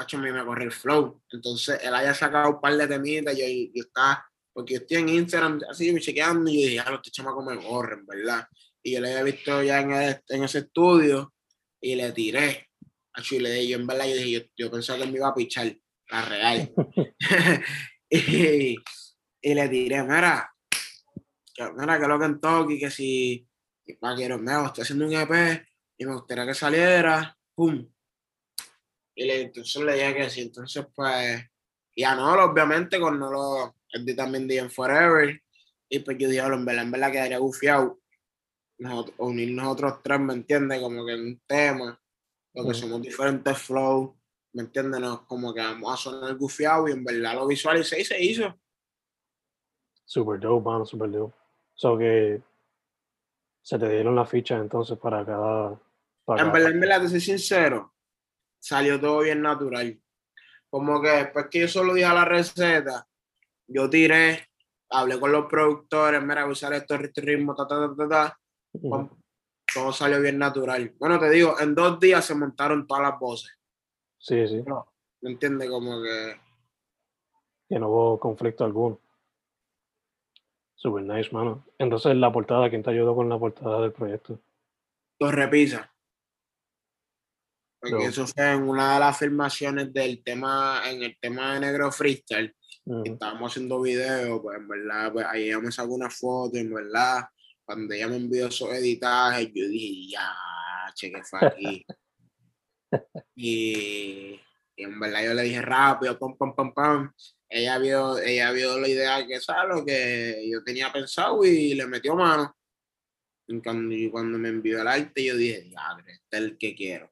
hecho, 0.05 0.17
a 0.19 0.21
mí 0.21 0.31
me 0.31 0.45
corre 0.45 0.65
el 0.65 0.73
flow. 0.73 1.23
Entonces, 1.31 1.81
él 1.83 1.95
haya 1.95 2.15
sacado 2.15 2.50
un 2.50 2.61
par 2.61 2.76
de 2.76 2.87
temitas 2.87 3.35
y 3.37 3.67
yo, 3.67 3.73
yo 3.75 3.83
estaba, 3.87 4.25
porque 4.53 4.75
yo 4.75 4.81
estoy 4.81 4.99
en 4.99 5.09
Instagram 5.11 5.61
así, 5.71 5.93
me 5.93 6.00
chequeando 6.00 6.50
y 6.50 6.62
yo 6.62 6.69
dije, 6.69 6.81
ah, 6.81 6.91
los 6.91 7.03
chamacos 7.03 7.45
me 7.45 7.57
corren, 7.62 8.05
¿verdad? 8.07 8.47
Y 8.83 8.93
yo 8.95 9.00
le 9.00 9.09
había 9.11 9.23
visto 9.25 9.62
ya 9.62 9.81
en, 9.81 9.93
el- 9.93 10.21
en 10.29 10.45
ese 10.45 10.59
estudio 10.61 11.35
y 11.81 11.95
le 11.95 12.12
tiré. 12.12 12.69
Acho, 13.15 13.35
y 13.37 13.41
le 13.41 13.50
dije, 13.50 13.69
yo 13.69 13.79
en 13.79 13.87
verdad, 13.87 14.07
yo 14.07 14.15
dije, 14.17 14.31
yo, 14.31 14.41
yo 14.67 14.71
pensaba 14.71 14.99
que 14.99 15.05
él 15.05 15.12
me 15.12 15.19
iba 15.19 15.29
a 15.29 15.35
pichar, 15.35 15.75
la 16.11 16.23
real. 16.23 16.73
y, 18.11 18.76
y 19.43 19.55
le 19.55 19.69
tiré, 19.69 20.03
mira, 20.03 20.50
que, 21.55 21.65
mira, 21.76 21.99
que 22.00 22.07
lo 22.07 22.19
que 22.19 22.25
en 22.26 22.41
Toki, 22.41 22.79
que 22.79 22.91
si, 22.91 23.49
que 23.85 23.99
quiero, 24.17 24.38
mira, 24.38 24.67
estoy 24.67 24.83
haciendo 24.83 25.07
un 25.07 25.12
EP 25.15 25.65
y 25.99 26.05
me 26.07 26.15
gustaría 26.15 26.47
que 26.47 26.55
saliera, 26.55 27.37
pum. 27.55 27.88
Y 29.19 29.25
le, 29.25 29.41
entonces 29.43 29.83
le 29.83 29.95
dije 29.95 30.15
que 30.15 30.31
sí, 30.31 30.43
entonces 30.43 30.87
pues, 30.95 31.43
y 31.95 32.05
a 32.05 32.15
Nolo, 32.15 32.45
obviamente, 32.45 33.01
con 33.01 33.19
Nolo, 33.19 33.75
él 33.89 34.15
también 34.15 34.47
dije 34.47 34.61
en 34.61 34.71
Forever, 34.71 35.43
y 35.89 35.99
pues 36.01 36.19
yo 36.19 36.29
dije, 36.29 36.33
"Diablo, 36.43 36.57
en 36.57 36.65
verdad, 36.67 36.85
en 36.85 36.91
verdad 36.91 37.13
quedaría 37.13 37.39
gufiado 37.39 37.99
nosotros, 38.79 39.15
unir 39.19 39.55
nosotros 39.55 39.95
tres, 40.03 40.21
¿me 40.21 40.35
entiendes? 40.35 40.81
Como 40.83 41.07
que 41.07 41.13
en 41.15 41.21
un 41.21 41.41
tema, 41.47 41.99
porque 42.53 42.71
Mm. 42.73 42.75
somos 42.75 43.01
diferentes 43.03 43.57
flows, 43.59 44.11
¿me 44.53 44.65
entiendes? 44.65 45.01
Nos- 45.01 45.23
como 45.23 45.55
que 45.55 45.61
vamos 45.63 45.95
a 45.95 45.97
sonar 45.97 46.35
gufiado 46.37 46.87
y 46.87 46.93
en 46.93 47.03
verdad 47.03 47.35
lo 47.37 47.47
visualicé 47.47 47.99
y 48.01 48.05
se 48.05 48.23
hizo. 48.23 48.55
Super 50.05 50.39
dope, 50.39 50.65
mano, 50.65 50.85
super 50.85 51.11
dope. 51.11 51.35
So 51.75 51.97
que 51.97 52.43
se 53.63 53.79
te 53.79 53.89
dieron 53.89 54.15
las 54.15 54.29
fichas 54.29 54.61
entonces 54.61 54.99
para 54.99 55.25
cada. 55.25 55.81
Para 56.25 56.43
En 56.43 56.49
cada 56.49 56.53
verdad, 56.53 56.71
en 56.73 56.81
verdad, 56.81 57.01
te 57.03 57.09
soy 57.09 57.21
sincero, 57.21 57.95
salió 58.67 59.01
todo 59.01 59.21
bien 59.21 59.43
natural. 59.43 59.97
Como 60.69 61.01
que 61.01 61.09
después 61.09 61.47
que 61.49 61.61
yo 61.61 61.69
solo 61.69 61.95
dije 61.95 62.09
la 62.09 62.25
receta, 62.25 63.07
yo 63.69 63.89
tiré, 63.89 64.49
hablé 64.91 65.21
con 65.21 65.31
los 65.31 65.47
productores, 65.47 66.21
mira, 66.21 66.43
voy 66.43 66.51
a 66.51 66.53
usar 66.53 66.73
estos 66.73 66.99
ritmos, 67.15 67.57
ta, 67.57 67.67
ta, 67.69 67.79
ta, 67.89 67.95
ta, 67.97 68.09
ta, 68.09 68.41
Ujú. 68.73 68.91
pum, 68.91 69.09
todo 69.73 69.93
salió 69.93 70.21
bien 70.21 70.39
natural. 70.39 70.93
Bueno, 70.99 71.21
te 71.21 71.31
digo, 71.31 71.55
en 71.61 71.77
dos 71.77 72.01
días 72.01 72.25
se 72.25 72.35
montaron 72.35 72.87
todas 72.87 73.05
las 73.09 73.21
voces, 73.21 73.53
Sí, 74.19 74.49
sí, 74.49 74.65
¿me 75.21 75.31
entiendes? 75.31 75.71
Como 75.71 76.03
que 76.03 76.41
que 77.69 77.79
no 77.79 77.89
hubo 77.89 78.19
conflicto 78.21 78.65
alguno. 78.65 79.01
Super 80.75 81.03
nice, 81.05 81.31
mano. 81.33 81.65
Entonces, 81.79 82.17
la 82.17 82.31
portada, 82.33 82.69
¿quién 82.71 82.83
te 82.83 82.91
ayudó 82.91 83.15
con 83.15 83.29
la 83.29 83.39
portada 83.39 83.81
del 83.81 83.93
proyecto? 83.93 84.41
los 85.19 85.33
repisa. 85.33 85.93
Porque 87.90 88.07
eso 88.07 88.26
fue 88.26 88.52
en 88.52 88.62
una 88.62 88.95
de 88.95 89.00
las 89.00 89.19
filmaciones 89.19 89.93
del 89.93 90.23
tema, 90.23 90.83
en 90.87 91.02
el 91.02 91.16
tema 91.21 91.55
de 91.55 91.61
Negro 91.61 91.93
Freestyle, 91.93 92.55
estábamos 93.05 93.52
haciendo 93.52 93.81
videos, 93.81 94.40
pues 94.40 94.59
en 94.59 94.69
verdad, 94.69 95.12
pues 95.12 95.26
ahí 95.26 95.49
ella 95.49 95.59
me 95.59 95.73
sacó 95.73 95.95
una 95.95 96.11
foto, 96.11 96.57
en 96.57 96.73
verdad, 96.73 97.25
cuando 97.64 97.93
ella 97.95 98.09
me 98.09 98.16
envió 98.16 98.47
esos 98.47 98.73
editajes, 98.73 99.50
yo 99.52 99.69
dije, 99.69 100.12
ya, 100.12 100.35
che, 100.95 101.11
que 101.11 101.23
fue 101.25 101.40
aquí. 101.43 101.87
y, 103.35 104.40
y 104.76 104.85
en 104.85 105.00
verdad 105.00 105.25
yo 105.25 105.35
le 105.35 105.43
dije 105.43 105.62
rápido, 105.62 106.19
pam, 106.19 106.37
pam, 106.37 106.55
pam, 106.55 106.73
pam. 106.73 107.12
Ella 107.49 107.78
vio, 107.78 108.19
ella 108.19 108.50
vio 108.52 108.78
la 108.78 108.88
idea 108.88 109.26
que, 109.26 109.41
¿sabes? 109.41 109.76
Lo 109.76 109.84
que 109.84 110.49
yo 110.50 110.63
tenía 110.63 110.93
pensado 110.93 111.45
y 111.45 111.75
le 111.75 111.87
metió 111.87 112.15
mano. 112.15 112.56
Y 113.49 113.61
cuando, 113.61 113.95
y 113.95 114.11
cuando 114.11 114.39
me 114.39 114.49
envió 114.49 114.80
el 114.80 114.89
arte, 114.89 115.25
yo 115.25 115.37
dije, 115.37 115.63
diadre, 115.63 116.13
este 116.13 116.37
es 116.37 116.43
el 116.43 116.58
que 116.58 116.75
quiero. 116.75 117.11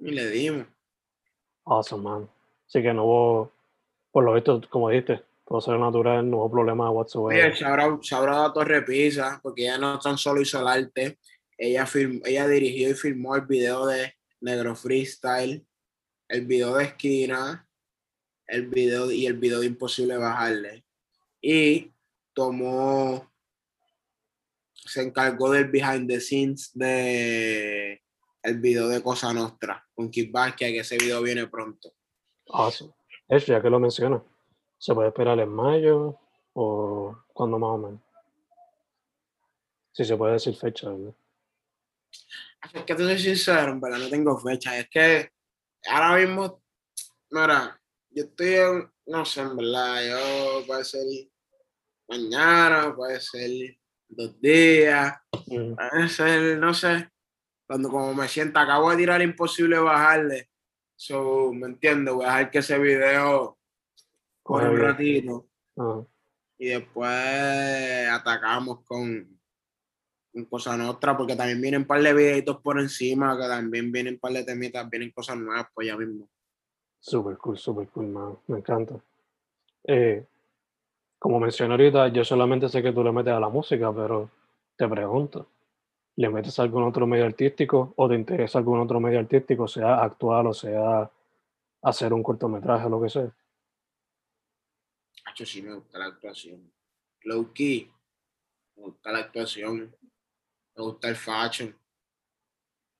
Y 0.00 0.10
le 0.10 0.28
dimos. 0.30 0.66
Awesome, 1.64 2.02
man. 2.02 2.30
Así 2.66 2.82
que 2.82 2.92
no 2.92 3.04
hubo, 3.04 3.52
por 4.10 4.24
lo 4.24 4.34
visto, 4.34 4.60
como 4.70 4.90
dijiste, 4.90 5.22
todo 5.46 5.60
salió 5.60 5.80
natural, 5.80 6.28
no 6.30 6.38
hubo 6.38 6.50
problema 6.50 6.90
whatsoever. 6.90 7.52
Shaura, 7.54 7.98
Shaura 8.00 8.44
a 8.44 8.52
Torre 8.52 8.82
Pisa, 8.82 9.40
porque 9.42 9.62
ella 9.62 9.78
no 9.78 9.98
tan 9.98 10.18
solo 10.18 10.40
hizo 10.40 10.60
el 10.60 10.68
arte, 10.68 11.18
ella, 11.56 11.86
film- 11.86 12.22
ella 12.24 12.46
dirigió 12.46 12.90
y 12.90 12.94
filmó 12.94 13.34
el 13.36 13.42
video 13.46 13.86
de 13.86 14.14
Negro 14.40 14.76
Freestyle, 14.76 15.64
el 16.28 16.46
video 16.46 16.76
de 16.76 16.84
Esquina, 16.84 17.66
el 18.46 18.66
video 18.68 19.10
y 19.10 19.26
el 19.26 19.34
video 19.38 19.60
de 19.60 19.66
Imposible 19.66 20.16
Bajarle. 20.16 20.84
Y 21.40 21.92
tomó, 22.34 23.30
se 24.74 25.02
encargó 25.02 25.50
del 25.50 25.64
behind 25.70 26.08
the 26.08 26.20
scenes 26.20 26.70
de 26.74 28.02
el 28.42 28.60
video 28.60 28.88
de 28.88 29.02
Cosa 29.02 29.32
Nostra 29.32 29.86
con 29.94 30.10
Kid 30.10 30.30
Vázquez, 30.32 30.72
que 30.72 30.78
ese 30.80 30.96
video 30.96 31.22
viene 31.22 31.46
pronto. 31.46 31.92
Awesome. 32.48 32.92
Eso, 33.28 33.52
ya 33.52 33.60
que 33.60 33.70
lo 33.70 33.78
mencionas, 33.78 34.22
¿se 34.78 34.94
puede 34.94 35.08
esperar 35.08 35.38
en 35.38 35.50
mayo 35.50 36.18
o 36.54 37.24
cuándo 37.32 37.58
más 37.58 37.70
o 37.70 37.78
menos? 37.78 38.00
Si 39.92 40.04
se 40.04 40.16
puede 40.16 40.34
decir 40.34 40.56
fecha, 40.56 40.88
¿verdad? 40.90 41.14
Es 42.72 42.84
que 42.84 42.94
te 42.94 43.02
soy 43.02 43.18
sincero, 43.18 43.78
verdad 43.80 43.98
no 43.98 44.08
tengo 44.08 44.38
fecha. 44.38 44.78
Es 44.78 44.88
que 44.88 45.30
ahora 45.88 46.16
mismo, 46.16 46.62
mira, 47.30 47.80
yo 48.10 48.24
estoy 48.24 48.54
en, 48.54 48.92
no 49.06 49.24
sé, 49.24 49.40
en 49.42 49.56
verdad, 49.56 50.02
yo 50.08 50.66
puede 50.66 50.84
ser 50.84 51.04
mañana, 52.08 52.94
puede 52.94 53.20
ser 53.20 53.50
dos 54.08 54.40
días, 54.40 55.14
puede 55.30 56.08
ser, 56.08 56.58
no 56.58 56.72
sé, 56.72 57.10
cuando 57.68 57.90
como 57.90 58.14
me 58.14 58.26
sienta, 58.28 58.62
acabo 58.62 58.90
de 58.90 58.96
tirar 58.96 59.20
imposible 59.20 59.78
bajarle. 59.78 60.48
So, 60.96 61.52
¿me 61.52 61.66
entiendes? 61.66 62.14
Voy 62.14 62.24
a 62.24 62.28
dejar 62.28 62.50
que 62.50 62.58
ese 62.58 62.78
video 62.78 63.50
un 63.50 63.56
Coge 64.42 64.68
bien. 64.70 64.80
ratito 64.80 65.46
Ajá. 65.76 66.06
y 66.58 66.68
después 66.68 68.08
atacamos 68.10 68.80
con, 68.86 69.38
con 70.32 70.44
Cosa 70.46 70.78
Nostra, 70.78 71.14
porque 71.14 71.36
también 71.36 71.60
vienen 71.60 71.82
un 71.82 71.86
par 71.86 72.02
de 72.02 72.14
videitos 72.14 72.58
por 72.62 72.80
encima, 72.80 73.36
que 73.38 73.46
también 73.46 73.92
vienen 73.92 74.14
un 74.14 74.20
par 74.20 74.32
de 74.32 74.44
temitas, 74.44 74.88
vienen 74.88 75.10
cosas 75.10 75.36
nuevas, 75.36 75.66
pues 75.74 75.88
ya 75.88 75.96
mismo. 75.96 76.26
Super 77.00 77.36
cool, 77.36 77.58
super 77.58 77.86
cool, 77.88 78.06
man. 78.06 78.38
Me 78.46 78.58
encanta. 78.58 78.94
Eh, 79.84 80.24
como 81.18 81.38
mencioné 81.38 81.74
ahorita, 81.74 82.08
yo 82.08 82.24
solamente 82.24 82.68
sé 82.70 82.82
que 82.82 82.92
tú 82.92 83.04
le 83.04 83.12
metes 83.12 83.34
a 83.34 83.40
la 83.40 83.50
música, 83.50 83.92
pero 83.92 84.30
te 84.74 84.88
pregunto, 84.88 85.46
¿le 86.18 86.28
metes 86.28 86.58
a 86.58 86.62
algún 86.62 86.82
otro 86.82 87.06
medio 87.06 87.26
artístico 87.26 87.94
o 87.96 88.08
te 88.08 88.16
interesa 88.16 88.58
algún 88.58 88.80
otro 88.80 88.98
medio 88.98 89.20
artístico, 89.20 89.68
sea 89.68 90.02
actual 90.02 90.48
o 90.48 90.52
sea 90.52 91.08
hacer 91.82 92.12
un 92.12 92.24
cortometraje 92.24 92.86
o 92.86 92.88
lo 92.88 93.00
que 93.00 93.08
sea? 93.08 93.32
Hacho, 95.26 95.46
sí 95.46 95.62
me 95.62 95.74
gusta 95.74 95.96
la 96.00 96.06
actuación. 96.06 96.72
Low 97.22 97.52
key, 97.52 97.88
me 98.74 98.82
gusta 98.82 99.12
la 99.12 99.18
actuación, 99.20 99.94
me 100.74 100.82
gusta 100.82 101.08
el 101.08 101.14
fashion. 101.14 101.78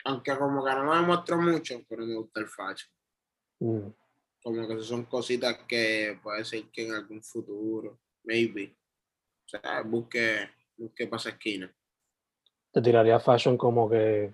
Aunque 0.04 0.38
como 0.38 0.64
que 0.64 0.70
no 0.70 0.84
lo 0.84 0.94
demuestro 0.94 1.42
mucho, 1.42 1.82
pero 1.88 2.06
me 2.06 2.14
gusta 2.14 2.38
el 2.38 2.46
fashion. 2.46 2.92
Mm, 3.58 3.88
Como 4.44 4.68
que 4.68 4.80
son 4.80 5.06
cositas 5.06 5.58
que 5.66 6.20
puede 6.22 6.44
ser 6.44 6.70
que 6.70 6.86
en 6.86 6.94
algún 6.94 7.20
futuro, 7.20 7.98
maybe. 8.22 8.76
O 9.44 9.48
sea, 9.48 9.82
busque, 9.82 10.48
busque 10.76 11.08
para 11.08 11.18
esa 11.18 11.30
esquina. 11.30 11.74
¿Te 12.72 12.82
tiraría 12.82 13.18
fashion 13.18 13.56
como 13.56 13.88
que 13.88 14.32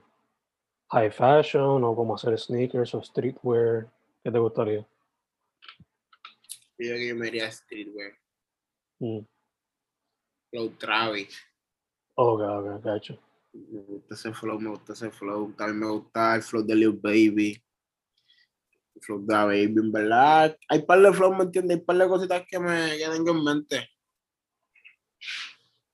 high 0.90 1.10
fashion 1.10 1.84
o 1.84 1.94
como 1.94 2.14
hacer 2.14 2.38
sneakers 2.38 2.94
o 2.94 3.02
streetwear? 3.02 3.88
¿Qué 4.22 4.30
te 4.30 4.38
gustaría? 4.38 4.80
Yo 4.80 4.86
creo 6.76 6.96
que 6.96 7.08
yo 7.08 7.16
me 7.16 7.28
iría 7.28 7.50
streetwear. 7.50 8.12
Mm, 8.98 9.20
Flow 10.50 10.70
Travis. 10.78 11.36
Ok, 12.14 12.40
ok, 12.40 12.84
gacho. 12.84 13.18
Me 13.52 13.80
gusta 13.80 14.14
ese 14.14 14.32
flow, 14.32 14.60
me 14.60 14.70
gusta 14.70 14.92
ese 14.92 15.10
flow. 15.10 15.52
También 15.52 15.80
me 15.80 15.86
gusta 15.86 16.36
el 16.36 16.42
flow 16.42 16.62
de 16.62 16.74
Lil 16.76 16.92
Baby. 16.92 17.60
El 18.94 19.02
flow 19.02 19.24
de 19.26 19.34
la 19.34 19.44
Baby, 19.46 19.74
en 19.78 19.92
verdad. 19.92 20.56
Hay 20.68 20.82
par 20.82 21.00
de 21.00 21.12
flow, 21.12 21.34
¿me 21.34 21.44
entiendes? 21.44 21.78
Hay 21.78 21.84
par 21.84 21.96
de 21.96 22.08
cositas 22.08 22.44
que 22.48 22.58
me 22.58 22.96
que 22.96 23.08
tengo 23.08 23.32
en 23.32 23.44
mente. 23.44 23.88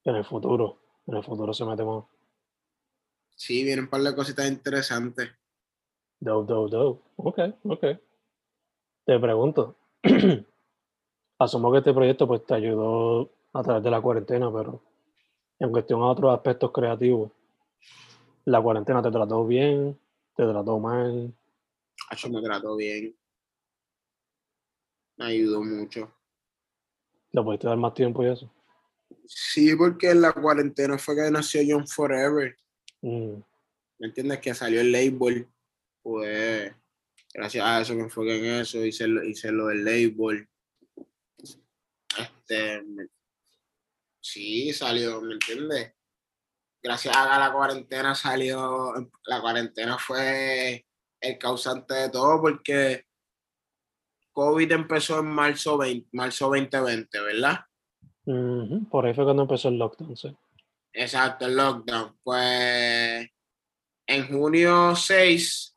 En 0.04 0.16
el 0.16 0.24
futuro, 0.24 0.82
en 1.06 1.16
el 1.16 1.24
futuro 1.24 1.54
se 1.54 1.64
mete 1.64 1.84
más. 1.84 2.04
Sí, 3.40 3.64
vienen 3.64 3.84
un 3.84 3.90
par 3.90 4.02
de 4.02 4.14
cositas 4.14 4.46
interesantes. 4.46 5.30
Dope, 6.20 6.52
dope, 6.52 6.76
dope. 6.76 7.02
Ok, 7.16 7.38
ok. 7.64 7.84
Te 9.06 9.18
pregunto, 9.18 9.78
asumo 11.38 11.72
que 11.72 11.78
este 11.78 11.94
proyecto 11.94 12.28
pues 12.28 12.44
te 12.44 12.52
ayudó 12.52 13.32
a 13.54 13.62
través 13.62 13.82
de 13.82 13.90
la 13.90 14.02
cuarentena, 14.02 14.52
pero 14.52 14.82
en 15.58 15.70
cuestión 15.70 16.02
a 16.02 16.08
otros 16.08 16.34
aspectos 16.34 16.70
creativos, 16.70 17.30
¿La 18.44 18.60
cuarentena 18.60 19.02
te 19.02 19.10
trató 19.10 19.46
bien? 19.46 19.98
¿Te 20.36 20.42
trató 20.42 20.78
mal? 20.78 21.34
Hacho 22.10 22.28
me 22.28 22.42
trató 22.42 22.76
bien. 22.76 23.16
Me 25.16 25.24
ayudó 25.24 25.64
mucho. 25.64 26.12
¿Le 27.32 27.42
pudiste 27.42 27.68
dar 27.68 27.78
más 27.78 27.94
tiempo 27.94 28.22
y 28.22 28.28
eso? 28.28 28.52
Sí, 29.24 29.74
porque 29.76 30.10
en 30.10 30.20
la 30.20 30.32
cuarentena 30.34 30.98
fue 30.98 31.16
que 31.16 31.30
nació 31.30 31.62
John 31.66 31.86
Forever. 31.86 32.54
Mm, 33.02 33.40
¿Me 33.98 34.06
entiendes? 34.08 34.38
Que 34.40 34.54
salió 34.54 34.80
el 34.80 34.92
label. 34.92 35.46
Pues 36.02 36.72
gracias 37.34 37.64
a 37.64 37.80
eso 37.80 37.94
me 37.94 38.02
enfoqué 38.02 38.38
en 38.38 38.60
eso, 38.60 38.84
hice, 38.84 39.06
lo- 39.06 39.22
hice 39.24 39.52
lo 39.52 39.66
del 39.66 39.84
label. 39.84 40.48
Este, 42.18 42.82
me- 42.82 43.06
sí, 44.20 44.72
salió, 44.72 45.20
¿me 45.20 45.34
entiendes? 45.34 45.92
Gracias 46.82 47.14
a 47.16 47.38
la 47.38 47.52
cuarentena 47.52 48.14
salió, 48.14 48.94
la 49.26 49.40
cuarentena 49.40 49.98
fue 49.98 50.86
el 51.20 51.38
causante 51.38 51.92
de 51.94 52.08
todo 52.08 52.40
porque 52.40 53.04
COVID 54.32 54.72
empezó 54.72 55.20
en 55.20 55.26
marzo, 55.26 55.76
20, 55.76 56.08
marzo 56.12 56.46
2020, 56.48 57.20
¿verdad? 57.20 57.60
ujú, 58.24 58.88
Por 58.88 59.04
ahí 59.06 59.12
fue 59.14 59.24
cuando 59.24 59.42
empezó 59.42 59.68
el 59.68 59.78
lockdown, 59.78 60.16
sí. 60.16 60.34
Exacto, 60.92 61.46
el 61.46 61.56
lockdown. 61.56 62.18
Pues 62.22 63.28
en 64.06 64.28
junio 64.28 64.96
6, 64.96 65.76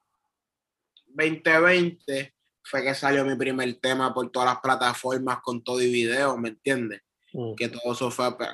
2020, 1.07 2.33
fue 2.63 2.83
que 2.83 2.95
salió 2.95 3.23
mi 3.25 3.35
primer 3.35 3.73
tema 3.75 4.13
por 4.13 4.31
todas 4.31 4.49
las 4.49 4.59
plataformas 4.59 5.39
con 5.43 5.63
todo 5.63 5.81
y 5.81 5.91
video, 5.91 6.37
¿me 6.37 6.49
entiendes? 6.49 7.01
Mm, 7.33 7.55
Que 7.55 7.69
todo 7.69 7.93
eso 7.93 8.09
fue, 8.09 8.35
pues, 8.37 8.49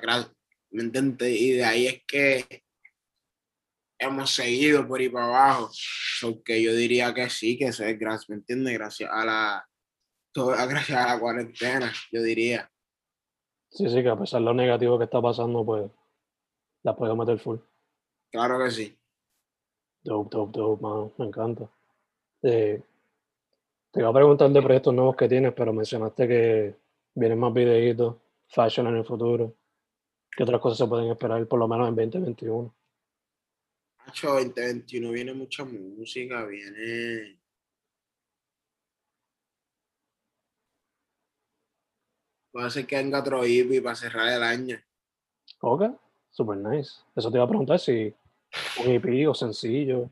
¿me 0.72 0.84
entiendes? 0.84 1.40
Y 1.40 1.52
de 1.54 1.64
ahí 1.64 1.88
es 1.88 2.04
que 2.06 2.64
hemos 4.00 4.32
seguido 4.32 4.88
por 4.88 5.00
ahí 5.00 5.10
para 5.10 5.26
abajo. 5.26 5.70
So 5.74 6.42
que 6.44 6.62
yo 6.62 6.74
diría 6.74 7.14
que 7.14 7.30
sí, 7.30 7.58
que 7.58 7.66
eso 7.66 7.84
es 7.86 7.98
gracias, 8.00 8.30
¿me 8.30 8.36
entiendes? 8.36 8.74
Gracias 8.74 9.10
a 9.12 9.26
la, 9.26 9.70
todo, 10.34 10.50
gracias 10.68 10.98
a 10.98 11.14
la 11.14 11.20
cuarentena, 11.20 11.94
yo 12.12 12.22
diría. 12.22 12.70
Sí, 13.72 13.88
sí, 13.88 14.02
que 14.02 14.10
a 14.10 14.18
pesar 14.18 14.40
de 14.42 14.46
lo 14.46 14.54
negativo 14.54 14.98
que 14.98 15.06
está 15.06 15.22
pasando, 15.22 15.64
pues 15.64 15.92
la 16.84 16.96
puedo 16.96 17.16
meter 17.16 17.40
full. 17.40 17.58
Claro 18.32 18.64
que 18.64 18.72
sí. 18.72 18.98
Dope, 20.04 20.30
dope, 20.36 20.58
dope, 20.58 20.82
mano. 20.82 21.12
Me 21.18 21.26
encanta. 21.26 21.70
Eh, 22.42 22.82
te 23.92 24.00
iba 24.00 24.10
a 24.10 24.14
preguntar 24.14 24.50
de 24.50 24.62
proyectos 24.62 24.94
nuevos 24.94 25.16
que 25.16 25.28
tienes, 25.28 25.54
pero 25.54 25.74
mencionaste 25.74 26.28
que 26.28 26.76
vienen 27.16 27.40
más 27.40 27.54
videitos, 27.54 28.16
fashion 28.48 28.88
en 28.88 28.98
el 28.98 29.06
futuro. 29.06 29.56
¿Qué 30.32 30.44
otras 30.44 30.62
cosas 30.62 30.78
se 30.78 30.88
pueden 30.88 31.10
esperar 31.10 31.46
por 31.48 31.60
lo 31.60 31.68
menos 31.68 31.90
en 31.90 31.96
2021? 31.96 32.74
Hacho, 34.06 34.34
2021 34.34 35.12
viene 35.12 35.34
mucha 35.34 35.66
música, 35.66 36.46
viene. 36.46 37.40
Puede 42.52 42.70
ser 42.72 42.88
que 42.88 42.96
venga 42.96 43.20
otro 43.20 43.46
hippie 43.46 43.82
para 43.82 43.96
cerrar 43.96 44.34
el 44.34 44.44
año. 44.44 44.78
Ok, 45.62 45.84
super 46.40 46.58
nice. 46.58 46.92
Eso 47.16 47.30
te 47.30 47.38
iba 47.38 47.44
a 47.44 47.50
preguntar 47.50 47.80
si 47.80 48.14
un 48.80 48.92
EP 48.92 49.28
o 49.28 49.34
sencillo. 49.34 50.10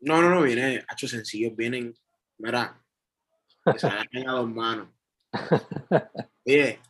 No, 0.00 0.22
no, 0.22 0.30
no, 0.30 0.42
viene. 0.42 0.84
Hacho, 0.88 1.08
sencillos 1.08 1.56
vienen. 1.56 1.92
Mira, 2.38 2.80
que 3.64 3.78
se 3.78 3.88
a 3.88 4.32
dos 4.32 4.48
manos. 4.48 4.88
Oye, 6.46 6.80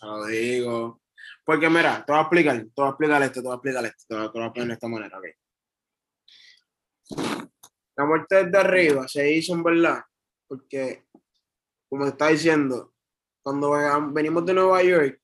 te 0.00 0.06
lo 0.06 0.26
digo. 0.26 1.00
Porque 1.44 1.68
mira, 1.68 2.04
te 2.04 2.12
voy 2.12 2.18
a 2.18 2.22
explicar, 2.22 2.56
te 2.58 2.72
voy 2.74 2.86
a 2.86 2.90
explicar 2.90 3.22
esto, 3.22 3.40
te 3.42 3.48
voy 3.48 3.52
a 3.52 3.56
explicar 3.56 3.84
esto, 3.84 4.04
te 4.08 4.14
voy 4.14 4.22
a, 4.22 4.26
explicar 4.46 4.66
de 4.66 4.72
esta 4.74 4.88
manera, 4.88 5.18
ok. 5.18 5.26
La 7.96 8.04
muerte 8.06 8.44
desde 8.44 8.58
arriba 8.58 9.08
se 9.08 9.32
hizo 9.32 9.54
en 9.54 9.62
verdad, 9.62 10.02
porque, 10.46 11.04
como 11.88 12.04
te 12.04 12.10
está 12.10 12.28
diciendo, 12.28 12.94
cuando 13.48 14.12
venimos 14.12 14.44
de 14.44 14.52
Nueva 14.52 14.82
York, 14.82 15.18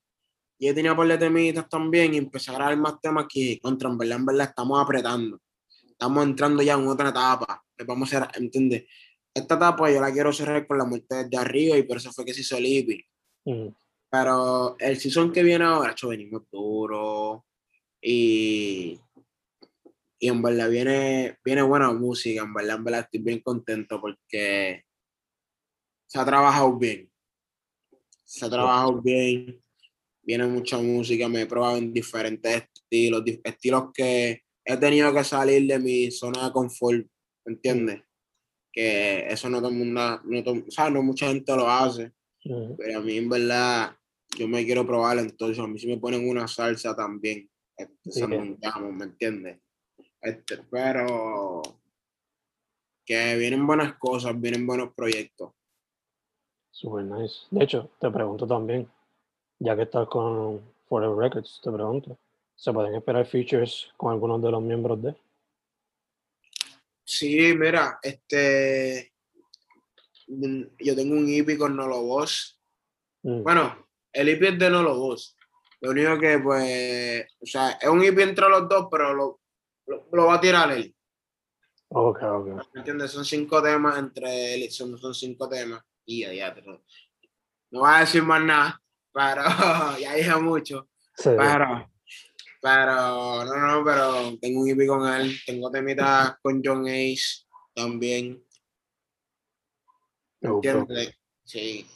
yo 0.57 0.73
tenía 0.73 0.95
par 0.95 1.07
de 1.07 1.17
temitas 1.17 1.69
también 1.69 2.15
y 2.15 2.17
empecé 2.17 2.49
a 2.49 2.55
grabar 2.55 2.75
más 2.75 2.99
temas 2.99 3.27
que, 3.29 3.59
contra, 3.61 3.87
en 3.87 3.99
verdad, 3.99 4.17
en 4.17 4.25
verdad, 4.25 4.47
estamos 4.49 4.81
apretando. 4.81 5.39
Estamos 5.87 6.23
entrando 6.23 6.63
ya 6.63 6.73
en 6.73 6.87
otra 6.87 7.09
etapa, 7.09 7.63
vamos 7.85 8.11
a 8.11 8.17
hacer, 8.17 8.41
¿entiendes? 8.41 8.85
Esta 9.31 9.55
etapa 9.55 9.91
yo 9.91 10.01
la 10.01 10.11
quiero 10.11 10.33
cerrar 10.33 10.65
con 10.65 10.79
la 10.79 10.85
muerte 10.85 11.23
desde 11.23 11.37
arriba 11.37 11.77
y 11.77 11.83
por 11.83 11.97
eso 11.97 12.11
fue 12.11 12.25
que 12.25 12.33
se 12.33 12.41
hizo 12.41 12.57
el 12.57 12.65
EP. 12.65 13.05
Mm, 13.45 13.67
Pero 14.09 14.75
el 14.79 14.97
season 14.97 15.31
que 15.31 15.43
viene 15.43 15.65
ahora, 15.65 15.91
hecho, 15.91 16.07
venimos 16.07 16.49
duro. 16.51 17.45
Y, 18.01 18.99
y 20.19 20.27
en 20.27 20.41
verdad 20.41 20.69
viene, 20.69 21.37
viene 21.43 21.61
buena 21.61 21.93
música. 21.93 22.41
En 22.41 22.53
verdad, 22.55 22.77
en 22.77 22.83
verdad 22.85 23.01
estoy 23.01 23.19
bien 23.19 23.41
contento 23.41 24.01
porque 24.01 24.83
se 26.07 26.19
ha 26.19 26.25
trabajado 26.25 26.75
bien. 26.77 27.11
Se 28.25 28.45
ha 28.45 28.49
trabajado 28.49 29.01
bien. 29.01 29.61
Viene 30.23 30.47
mucha 30.47 30.77
música. 30.79 31.27
Me 31.29 31.41
he 31.41 31.45
probado 31.45 31.77
en 31.77 31.93
diferentes 31.93 32.63
estilos. 32.73 33.23
Estilos 33.43 33.91
que 33.93 34.41
he 34.65 34.77
tenido 34.77 35.13
que 35.13 35.23
salir 35.23 35.67
de 35.67 35.79
mi 35.79 36.11
zona 36.11 36.45
de 36.47 36.51
confort. 36.51 37.05
¿Entiendes? 37.45 38.01
Que 38.73 39.27
eso 39.29 39.49
no 39.49 39.59
todo 39.59 39.69
el 39.69 39.75
mundo, 39.77 40.21
no, 40.25 40.43
todo- 40.43 40.63
o 40.67 40.71
sea, 40.71 40.89
no 40.89 41.01
mucha 41.03 41.27
gente 41.27 41.55
lo 41.55 41.69
hace. 41.69 42.11
mm, 42.43 42.75
Pero 42.77 42.99
a 42.99 43.01
mí, 43.01 43.17
en 43.17 43.29
verdad, 43.29 43.95
yo 44.37 44.47
me 44.47 44.65
quiero 44.65 44.85
probar, 44.85 45.17
entonces 45.19 45.59
a 45.63 45.67
mí 45.67 45.79
si 45.79 45.87
me 45.87 45.97
ponen 45.97 46.27
una 46.27 46.47
salsa 46.47 46.95
también, 46.95 47.49
se 48.03 48.21
que- 48.21 48.27
montamos, 48.27 48.93
¿me 48.93 49.05
entiendes? 49.05 49.59
Este, 50.21 50.57
pero 50.69 51.61
que 53.05 53.35
vienen 53.37 53.65
buenas 53.65 53.95
cosas, 53.97 54.39
vienen 54.39 54.65
buenos 54.65 54.93
proyectos. 54.95 55.51
Super 56.75 57.03
nice. 57.05 57.45
De 57.51 57.63
hecho, 57.63 57.89
te 57.99 58.11
pregunto 58.11 58.45
también, 58.45 58.89
ya 59.59 59.75
que 59.75 59.83
estás 59.83 60.07
con 60.09 60.61
Forever 60.89 61.17
Records, 61.17 61.61
te 61.63 61.71
pregunto, 61.71 62.17
¿se 62.55 62.73
pueden 62.73 62.95
esperar 62.95 63.25
features 63.25 63.89
con 63.95 64.11
algunos 64.11 64.41
de 64.41 64.51
los 64.51 64.61
miembros 64.61 65.01
de? 65.01 65.15
Sí, 67.03 67.53
mira, 67.55 67.97
este, 68.01 69.13
mm, 70.27 70.63
yo 70.79 70.95
tengo 70.95 71.15
un 71.15 71.29
EP 71.29 71.57
con 71.57 71.75
Nolo 71.75 72.01
Boss. 72.01 72.59
Mm, 73.23 73.43
Bueno, 73.43 73.87
el 74.11 74.29
EP 74.29 74.49
es 74.49 74.59
de 74.59 74.69
Nolo 74.69 74.97
Boss. 74.97 75.35
Lo 75.81 75.91
único 75.91 76.19
que, 76.19 76.39
pues, 76.39 77.27
o 77.41 77.45
sea, 77.45 77.71
es 77.71 77.87
un 77.87 78.03
EP 78.03 78.21
entre 78.21 78.49
los 78.49 78.67
dos, 78.67 78.87
pero 78.91 79.13
lo, 79.13 79.39
lo, 79.87 80.07
lo 80.11 80.25
va 80.25 80.35
a 80.35 80.41
tirar 80.41 80.71
él. 80.71 80.93
ok, 81.89 82.23
ok. 82.23 82.47
¿Me 82.73 82.79
entiendes? 82.79 83.11
Son 83.11 83.23
cinco 83.23 83.61
temas 83.61 83.97
entre 83.97 84.55
él, 84.55 84.69
son, 84.71 84.97
son 84.97 85.13
cinco 85.13 85.47
temas. 85.47 85.81
Y 86.05 86.21
ya, 86.35 86.53
pero 86.53 86.83
no 87.71 87.79
voy 87.79 87.89
a 87.93 87.99
decir 87.99 88.23
más 88.23 88.41
nada, 88.43 88.81
pero 89.11 89.41
ya 89.99 90.13
dije 90.13 90.35
mucho. 90.35 90.89
Sí, 91.17 91.29
Pero, 91.37 91.89
pero, 92.61 93.45
no, 93.45 93.55
no, 93.57 93.83
pero 93.85 94.37
tengo 94.39 94.61
un 94.61 94.69
EP 94.69 94.87
con 94.87 95.07
él, 95.13 95.35
tengo 95.45 95.71
temitas 95.71 96.35
con 96.41 96.61
John 96.63 96.85
Ace 96.87 97.45
también. 97.73 98.43
Sí. 101.43 101.87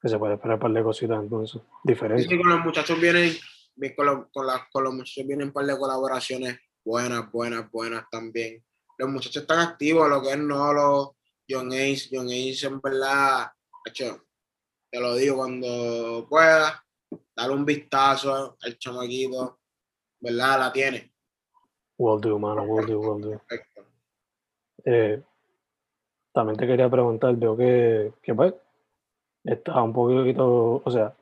que 0.00 0.08
se 0.08 0.18
puede 0.18 0.34
esperar 0.34 0.54
un 0.56 0.60
par 0.60 0.72
de 0.72 0.82
cositas 0.82 1.22
entonces, 1.22 1.62
diferentes. 1.84 2.26
sí, 2.28 2.36
con 2.38 2.48
los 2.48 2.60
muchachos 2.60 3.00
vienen, 3.00 3.32
vi- 3.76 3.94
con 3.94 4.06
los, 4.06 4.26
con 4.72 4.84
los 4.84 4.94
muchachos 4.94 5.26
vienen 5.26 5.48
un 5.48 5.52
par 5.52 5.64
de 5.66 5.78
colaboraciones 5.78 6.58
buenas, 6.84 7.30
buenas, 7.30 7.70
buenas 7.70 8.04
también. 8.10 8.64
Los 8.98 9.08
muchachos 9.10 9.42
están 9.42 9.60
activos, 9.60 10.08
lo 10.08 10.20
que 10.22 10.30
es 10.32 10.38
Nolo, 10.38 11.16
John 11.52 11.72
Ace, 11.72 12.08
John 12.10 12.28
Ace 12.28 12.66
en 12.66 12.80
verdad, 12.80 13.52
hecho, 13.84 14.24
te 14.90 15.00
lo 15.00 15.14
digo 15.14 15.36
cuando 15.36 16.26
pueda, 16.28 16.84
dale 17.36 17.54
un 17.54 17.64
vistazo 17.64 18.56
al 18.60 18.78
chamaquito, 18.78 19.58
¿verdad? 20.20 20.58
La 20.58 20.72
tiene. 20.72 21.12
Will 21.98 22.20
do, 22.20 22.38
mano, 22.38 22.62
will 22.62 22.86
do, 22.86 23.00
will 23.00 23.20
do. 23.20 23.30
Perfecto. 23.30 23.84
Eh, 24.84 25.22
también 26.32 26.56
te 26.56 26.66
quería 26.66 26.88
preguntar, 26.88 27.36
veo 27.36 27.56
que, 27.56 28.12
que 28.22 28.34
pues, 28.34 28.54
estás 29.44 29.76
un 29.76 29.92
poquito, 29.92 30.82
o 30.84 30.90
sea, 30.90 31.14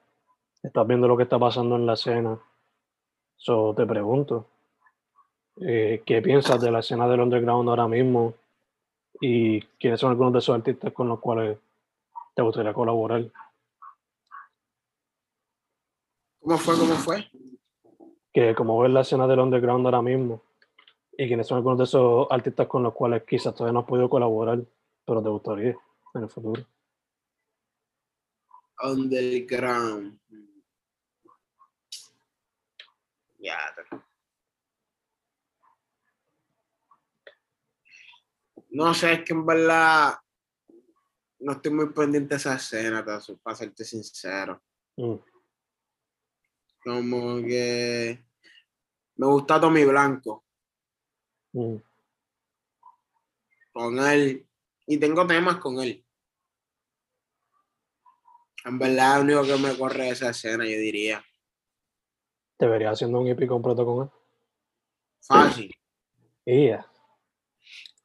estás 0.62 0.86
viendo 0.86 1.08
lo 1.08 1.16
que 1.16 1.24
está 1.24 1.38
pasando 1.38 1.76
en 1.76 1.86
la 1.86 1.94
escena. 1.94 2.38
So, 3.36 3.74
te 3.74 3.86
pregunto, 3.86 4.46
eh, 5.60 6.02
¿qué 6.04 6.22
piensas 6.22 6.60
de 6.60 6.70
la 6.70 6.80
escena 6.80 7.08
del 7.08 7.20
underground 7.20 7.68
ahora 7.68 7.88
mismo? 7.88 8.34
¿Y 9.20 9.60
quiénes 9.78 10.00
son 10.00 10.10
algunos 10.10 10.32
de 10.32 10.38
esos 10.40 10.54
artistas 10.54 10.92
con 10.92 11.08
los 11.08 11.20
cuales 11.20 11.58
te 12.34 12.42
gustaría 12.42 12.72
colaborar? 12.72 13.30
¿Cómo 16.40 16.58
fue? 16.58 16.78
¿Cómo 16.78 16.94
fue? 16.94 17.30
Que 18.32 18.54
como 18.54 18.80
ves 18.80 18.92
la 18.92 19.00
escena 19.00 19.26
del 19.26 19.40
underground 19.40 19.84
ahora 19.86 20.02
mismo, 20.02 20.42
y 21.12 21.26
quiénes 21.26 21.46
son 21.46 21.58
algunos 21.58 21.78
de 21.78 21.84
esos 21.84 22.26
artistas 22.30 22.66
con 22.66 22.82
los 22.82 22.94
cuales 22.94 23.24
quizás 23.24 23.54
todavía 23.54 23.74
no 23.74 23.80
has 23.80 23.86
podido 23.86 24.08
colaborar, 24.08 24.60
pero 25.04 25.22
te 25.22 25.28
gustaría 25.28 25.76
en 26.14 26.22
el 26.22 26.28
futuro. 26.28 26.62
Underground. 28.82 30.18
Ya. 33.38 33.56
No 38.70 38.94
sé, 38.94 39.12
es 39.12 39.24
que 39.24 39.32
en 39.32 39.44
verdad 39.44 40.14
no 41.40 41.52
estoy 41.52 41.72
muy 41.72 41.88
pendiente 41.90 42.34
de 42.34 42.36
esa 42.36 42.54
escena, 42.54 43.04
para 43.04 43.56
serte 43.56 43.84
sincero. 43.84 44.62
Mm, 44.96 45.14
Como 46.84 47.36
que 47.42 48.24
me 49.16 49.26
gusta 49.26 49.60
Tommy 49.60 49.84
Blanco 49.84 50.44
mm. 51.52 51.76
con 53.72 53.98
él 53.98 54.46
y 54.86 54.98
tengo 54.98 55.26
temas 55.26 55.56
con 55.56 55.80
él. 55.80 56.04
En 58.64 58.78
verdad, 58.78 59.16
lo 59.16 59.40
único 59.40 59.42
que 59.42 59.62
me 59.62 59.76
corre 59.76 60.08
es 60.08 60.20
esa 60.20 60.30
escena, 60.30 60.64
yo 60.64 60.76
diría. 60.76 61.24
Debería 62.58 62.90
haciendo 62.90 63.20
un 63.20 63.28
EP 63.28 63.46
completo 63.46 63.86
con 63.86 64.04
él. 64.04 64.10
Fácil, 65.22 65.74
Yeah. 66.44 66.89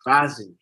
Fácil. 0.05 0.57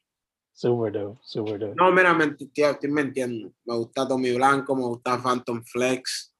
Super 0.53 0.91
dope, 0.93 1.19
super 1.23 1.59
dope. 1.59 1.75
No, 1.75 1.91
mira, 1.91 2.13
me, 2.13 2.27
tío, 2.31 2.69
estoy 2.69 2.89
mintiendo. 2.89 3.51
Me 3.65 3.75
gusta 3.75 4.07
Tommy 4.07 4.31
Blanco, 4.33 4.75
me 4.75 4.83
gusta 4.83 5.21
Phantom 5.21 5.61
Flex. 5.63 6.33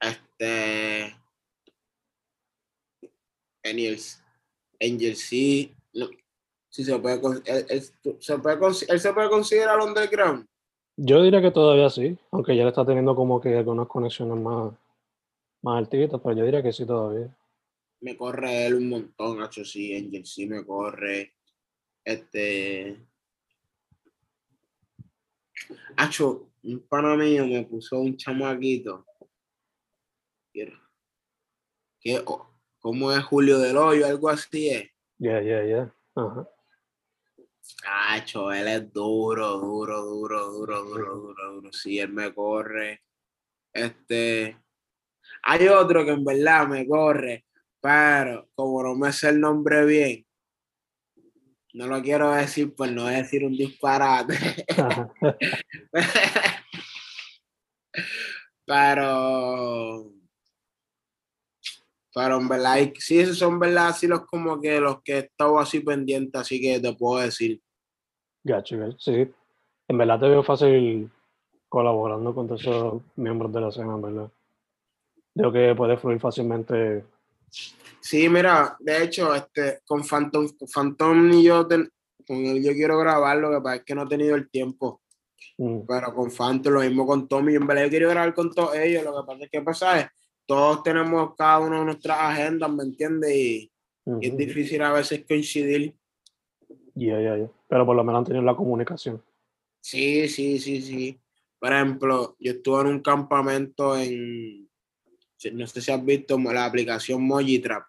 Este. 0.00 1.14
Angels, 3.64 4.22
Angel 4.80 5.14
C. 5.16 5.74
No, 5.94 6.08
sí, 6.68 6.84
se 6.84 6.98
puede, 6.98 7.20
él, 7.46 7.66
él- 7.68 7.82
se 8.20 8.38
puede, 8.38 8.58
él 8.88 9.00
se 9.00 9.12
puede 9.12 9.28
considerar 9.28 9.78
underground. 9.80 10.46
Yo 10.96 11.22
diría 11.22 11.40
que 11.40 11.50
todavía 11.50 11.88
sí, 11.90 12.18
aunque 12.32 12.56
ya 12.56 12.62
le 12.64 12.68
está 12.70 12.84
teniendo 12.84 13.14
como 13.14 13.40
que 13.40 13.56
algunas 13.56 13.86
conexiones 13.88 14.38
más, 14.38 14.72
más 15.62 15.78
altitas, 15.78 16.20
pero 16.22 16.36
yo 16.36 16.44
diría 16.44 16.62
que 16.62 16.72
sí 16.72 16.84
todavía. 16.86 17.34
Me 18.00 18.16
corre 18.16 18.66
él 18.66 18.74
un 18.74 18.88
montón, 18.88 19.38
Nacho, 19.38 19.64
sí. 19.64 19.94
Angel 19.96 20.26
C 20.26 20.46
me 20.46 20.64
corre. 20.64 21.34
Este. 22.04 22.98
Hacho, 25.96 26.50
un 26.62 26.80
pana 26.88 27.16
mío 27.16 27.46
me 27.46 27.64
puso 27.64 27.98
un 28.00 28.16
chamaquito. 28.16 29.06
O- 32.26 32.48
¿Cómo 32.80 33.12
es 33.12 33.22
Julio 33.24 33.58
del 33.58 33.76
Hoyo? 33.76 34.06
Algo 34.06 34.28
así 34.28 34.68
es. 34.68 34.90
Yeah, 35.18 35.40
yeah, 35.40 35.64
yeah. 35.64 35.94
Ajá. 36.16 36.48
Hacho, 37.84 38.52
él 38.52 38.66
es 38.66 38.92
duro, 38.92 39.58
duro, 39.58 40.02
duro, 40.02 40.46
duro, 40.50 40.82
duro, 40.82 41.14
duro, 41.14 41.52
duro. 41.52 41.72
Sí, 41.72 42.00
él 42.00 42.12
me 42.12 42.34
corre. 42.34 43.02
Este. 43.72 44.58
Hay 45.44 45.68
otro 45.68 46.04
que 46.04 46.10
en 46.10 46.24
verdad 46.24 46.66
me 46.66 46.86
corre, 46.86 47.46
pero 47.80 48.48
como 48.54 48.82
no 48.82 48.94
me 48.96 49.12
sé 49.12 49.28
el 49.30 49.40
nombre 49.40 49.84
bien, 49.86 50.26
no 51.72 51.86
lo 51.86 52.02
quiero 52.02 52.30
decir 52.32 52.74
por 52.74 52.90
no 52.90 53.06
decir 53.06 53.44
un 53.44 53.56
disparate. 53.56 54.34
Pero 58.64 60.12
pero 62.14 62.36
en 62.36 62.48
verdad 62.48 62.76
sí 62.98 63.18
esos 63.18 63.38
son 63.38 63.58
verdad 63.58 63.88
así 63.88 64.06
los 64.06 64.24
como 64.26 64.60
que 64.60 64.80
los 64.80 65.02
que 65.02 65.14
he 65.14 65.18
estado 65.18 65.58
así 65.58 65.80
pendientes 65.80 66.40
así 66.40 66.60
que 66.60 66.78
te 66.78 66.94
puedo 66.94 67.20
decir 67.20 67.60
Gacho, 68.44 68.78
gacho. 68.78 68.98
Sí. 68.98 69.32
En 69.88 69.98
verdad 69.98 70.20
te 70.20 70.28
veo 70.28 70.42
fácil 70.42 71.10
colaborando 71.68 72.34
con 72.34 72.48
todos 72.48 72.62
esos 72.62 73.02
miembros 73.16 73.52
de 73.52 73.60
la 73.60 73.68
escena, 73.68 73.94
en 73.94 74.02
verdad. 74.02 74.30
Creo 75.34 75.52
que 75.52 75.74
puede 75.74 75.96
fluir 75.96 76.20
fácilmente. 76.20 77.04
Sí 78.00 78.28
mira 78.28 78.76
de 78.80 79.04
hecho 79.04 79.34
este 79.34 79.80
con 79.84 80.02
Phantom 80.04 80.48
Phantom 80.72 81.32
y 81.32 81.44
yo 81.44 81.66
ten- 81.66 81.88
con 82.26 82.36
él 82.38 82.62
yo 82.64 82.72
quiero 82.72 82.98
grabar 82.98 83.36
lo 83.38 83.50
que 83.50 83.60
pasa 83.60 83.76
es 83.76 83.84
que 83.84 83.94
no 83.94 84.02
he 84.04 84.08
tenido 84.08 84.34
el 84.36 84.50
tiempo 84.50 85.00
Mm, 85.58 85.80
pero 85.88 86.14
con 86.14 86.30
Phantom 86.30 86.72
lo 86.72 86.80
mismo 86.80 87.04
con 87.04 87.26
Tommy 87.28 87.54
en 87.56 87.66
verdad 87.66 87.84
yo 87.84 87.90
quiero 87.90 88.08
grabar 88.10 88.32
con 88.32 88.50
todos 88.54 88.74
ellos 88.76 89.04
lo 89.04 89.12
que 89.20 89.26
pasa 89.26 89.44
es 89.44 89.50
que 89.50 89.60
pasa 89.62 90.00
es 90.00 90.06
todos 90.46 90.82
tenemos 90.82 91.34
cada 91.36 91.58
uno 91.58 91.80
de 91.80 91.84
nuestras 91.86 92.18
agendas 92.18 92.70
me 92.70 92.84
entiendes 92.84 93.30
y, 93.34 93.72
y 94.20 94.26
es 94.26 94.28
ujú. 94.28 94.36
difícil 94.36 94.82
a 94.82 94.92
veces 94.92 95.24
coincidir 95.26 95.94
Yeah, 96.94 97.20
yeah, 97.20 97.36
yeah. 97.36 97.50
Pero 97.68 97.86
por 97.86 97.96
lo 97.96 98.04
menos 98.04 98.18
han 98.20 98.24
tenido 98.26 98.44
la 98.44 98.54
comunicación. 98.54 99.22
Sí, 99.80 100.28
sí, 100.28 100.58
sí, 100.58 100.82
sí. 100.82 101.20
Por 101.58 101.72
ejemplo, 101.72 102.36
yo 102.38 102.52
estuve 102.52 102.82
en 102.82 102.86
un 102.88 103.00
campamento 103.00 103.96
en, 103.96 104.68
no 105.50 105.66
sé 105.66 105.80
si 105.80 105.90
has 105.90 106.04
visto 106.04 106.38
la 106.38 106.64
aplicación 106.64 107.22
Mojitrap. 107.22 107.84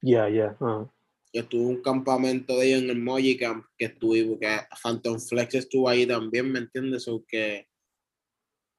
Yeah, 0.00 0.28
yeah. 0.28 0.56
ajá. 0.60 0.90
Yo 1.32 1.40
estuve 1.40 1.62
en 1.62 1.68
un 1.68 1.82
campamento 1.82 2.56
de 2.58 2.66
ellos 2.66 2.82
en 2.82 2.90
el 2.90 3.00
Moji 3.02 3.36
Camp 3.36 3.66
que 3.76 3.86
estuve, 3.86 4.24
porque 4.24 4.48
Phantom 4.80 5.18
Flex 5.18 5.54
estuvo 5.56 5.88
ahí 5.88 6.06
también, 6.06 6.52
¿me 6.52 6.60
entiendes? 6.60 7.08
O 7.08 7.24
que 7.26 7.66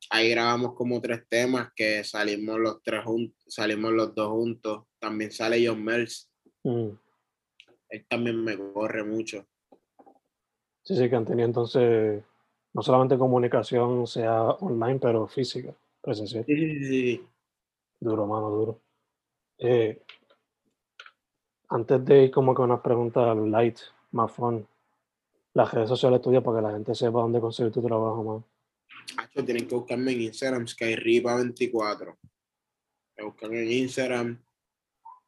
ahí 0.10 0.30
grabamos 0.30 0.74
como 0.74 1.02
tres 1.02 1.28
temas 1.28 1.74
que 1.76 2.02
salimos 2.06 2.58
los 2.58 2.82
tres 2.82 3.04
juntos, 3.04 3.44
salimos 3.46 3.92
los 3.92 4.16
dos 4.16 4.30
juntos. 4.30 4.84
También 5.00 5.32
sale 5.32 5.68
John 5.68 5.84
Mills, 5.84 6.32
Mm. 6.64 6.98
él 7.90 8.06
también 8.10 8.44
me 8.44 8.58
corre 8.58 9.04
mucho. 9.04 9.46
Sí, 10.84 10.96
sí, 10.96 11.10
que 11.10 11.16
han 11.16 11.26
tenido 11.26 11.48
entonces 11.48 12.24
no 12.74 12.82
solamente 12.82 13.18
comunicación 13.18 14.08
sea 14.08 14.42
online, 14.44 15.00
pero 15.00 15.28
física, 15.28 15.76
presencial. 16.02 16.44
Sí, 16.46 16.56
sí, 16.56 16.86
sí. 16.86 17.24
Duro, 18.00 18.28
mano, 18.28 18.50
duro. 18.50 18.82
Eh, 19.58 20.02
antes 21.70 22.06
de 22.06 22.24
ir 22.26 22.32
como 22.32 22.54
que 22.54 22.62
unas 22.62 22.82
preguntas 22.82 23.36
light, 23.38 23.80
más 24.12 24.32
fun, 24.32 24.68
las 25.54 25.74
redes 25.74 25.90
sociales 25.90 26.22
tuyas 26.22 26.44
para 26.44 26.58
que 26.58 26.64
la 26.64 26.72
gente 26.74 26.94
sepa 26.94 27.22
dónde 27.22 27.40
conseguir 27.40 27.72
tu 27.72 27.82
trabajo, 27.82 28.24
más. 28.24 28.44
Hacho, 29.18 29.46
tienen 29.46 29.68
que 29.68 29.76
buscarme 29.76 30.12
en 30.12 30.22
Instagram, 30.22 30.66
SkyRipa24. 30.66 32.18
Me 33.18 33.24
buscan 33.24 33.54
en 33.54 33.72
Instagram. 33.72 34.44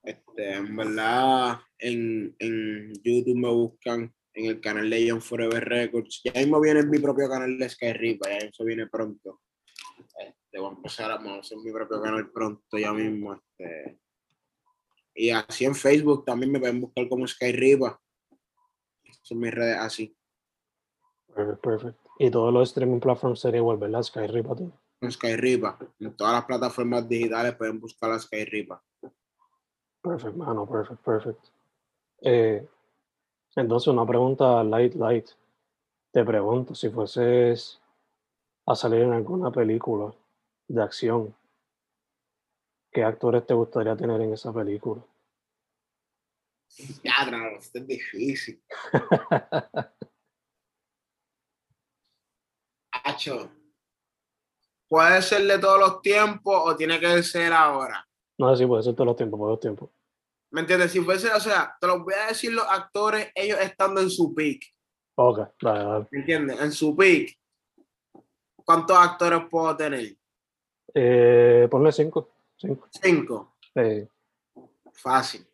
Este, 0.03 0.53
en 0.53 0.75
verdad, 0.75 1.60
en, 1.80 2.36
en 2.39 2.93
YouTube 3.03 3.38
me 3.38 3.49
buscan 3.49 4.13
en 4.34 4.45
el 4.45 4.62
canal 4.62 4.89
de 4.89 5.06
Young 5.06 5.21
Forever 5.21 5.63
Records. 5.63 6.21
Ya 6.23 6.34
mismo 6.34 6.62
viene 6.62 6.84
mi 6.84 6.99
propio 6.99 7.27
canal 7.27 7.58
de 7.58 7.69
SkyRipa, 7.69 8.30
ya 8.30 8.38
eso 8.38 8.63
viene 8.63 8.88
pronto. 8.88 9.41
Este, 10.00 10.60
voy 10.60 10.70
a 10.70 10.76
empezar 10.76 11.12
a 11.12 11.16
hacer 11.16 11.58
mi 11.58 11.72
propio 11.72 12.02
canal 12.02 12.30
pronto 12.32 12.78
ya 12.78 12.94
mismo. 12.94 13.34
Este. 13.34 14.00
Y 15.16 15.32
así 15.32 15.66
en 15.66 15.76
Facebook 15.76 16.26
también 16.26 16.52
me 16.52 16.60
pueden 16.60 16.82
buscar 16.82 17.10
como 17.10 17.28
SkyRipa. 17.28 18.00
Son 19.24 19.40
mis 19.40 19.54
redes 19.54 19.78
así. 19.78 20.16
Perfect, 21.34 21.62
perfect. 21.62 21.98
Y 22.20 22.32
todos 22.32 22.54
los 22.54 22.70
streaming 22.70 23.00
platforms 23.00 23.40
sería 23.40 23.60
igual, 23.60 23.78
¿verdad? 23.78 24.02
Skyrim 24.04 24.44
para 24.44 24.56
ti. 24.56 24.72
con 25.00 25.12
Skyripa. 25.12 25.78
En 26.00 26.16
todas 26.16 26.34
las 26.34 26.46
plataformas 26.46 27.08
digitales 27.08 27.56
pueden 27.56 27.80
buscar 27.80 28.12
a 28.12 28.20
Skyripa. 28.20 28.84
Perfect, 30.02 30.36
mano, 30.36 30.68
perfect, 30.68 31.04
perfect. 31.04 31.46
Eh, 32.22 32.66
entonces, 33.56 33.88
una 33.88 34.06
pregunta 34.06 34.64
light, 34.64 34.96
light. 34.96 35.28
Te 36.12 36.24
pregunto, 36.24 36.74
si 36.74 36.90
fueses 36.90 37.80
a 38.67 38.75
salir 38.75 39.01
en 39.01 39.13
alguna 39.13 39.49
película 39.49 40.13
de 40.67 40.84
acción, 40.84 41.34
¿qué 42.91 43.01
actores 43.03 43.45
te 43.45 43.53
gustaría 43.53 43.95
tener 43.95 44.19
en 44.19 44.34
esa 44.34 44.53
película? 44.53 45.01
Ya, 47.01 47.25
no, 47.32 47.47
esto 47.58 47.80
es 47.80 47.88
difícil. 47.88 48.62
Hacho. 52.91 53.49
¿Puede 54.89 55.21
ser 55.21 55.43
de 55.43 55.60
todos 55.60 55.80
los 55.80 56.01
tiempos 56.01 56.62
o 56.65 56.75
tiene 56.75 56.99
que 56.99 57.23
ser 57.23 57.53
ahora? 57.53 58.06
No 58.38 58.53
sé 58.53 58.63
si 58.63 58.67
puede 58.67 58.84
ser 58.84 58.95
todos 58.95 59.08
los 59.08 59.15
tiempos, 59.15 59.39
por 59.39 59.49
los 59.49 59.62
tiempos. 59.62 59.89
¿Me 60.51 60.60
entiendes? 60.62 60.91
Si 60.91 60.99
fuese, 60.99 61.32
o 61.32 61.39
sea, 61.39 61.73
te 61.80 61.88
los 61.88 62.03
voy 62.03 62.13
a 62.13 62.27
decir 62.27 62.51
los 62.51 62.67
actores, 62.69 63.32
ellos 63.34 63.60
estando 63.62 64.01
en 64.01 64.10
su 64.10 64.36
peak. 64.36 64.62
Ok, 65.15 65.39
dale, 65.62 65.84
dale. 65.84 66.08
¿Me 66.12 66.19
entiendes? 66.19 66.60
En 66.60 66.71
su 66.73 66.95
peak. 66.95 67.38
¿Cuántos 68.67 68.97
actores 68.97 69.39
puedo 69.49 69.77
tener? 69.77 70.17
Eh, 70.93 71.69
ponle 71.71 71.89
cinco. 71.93 72.30
Cinco. 72.58 72.89
Cinco. 73.01 73.56
Eh, 73.75 74.06
Fácil. 74.91 75.47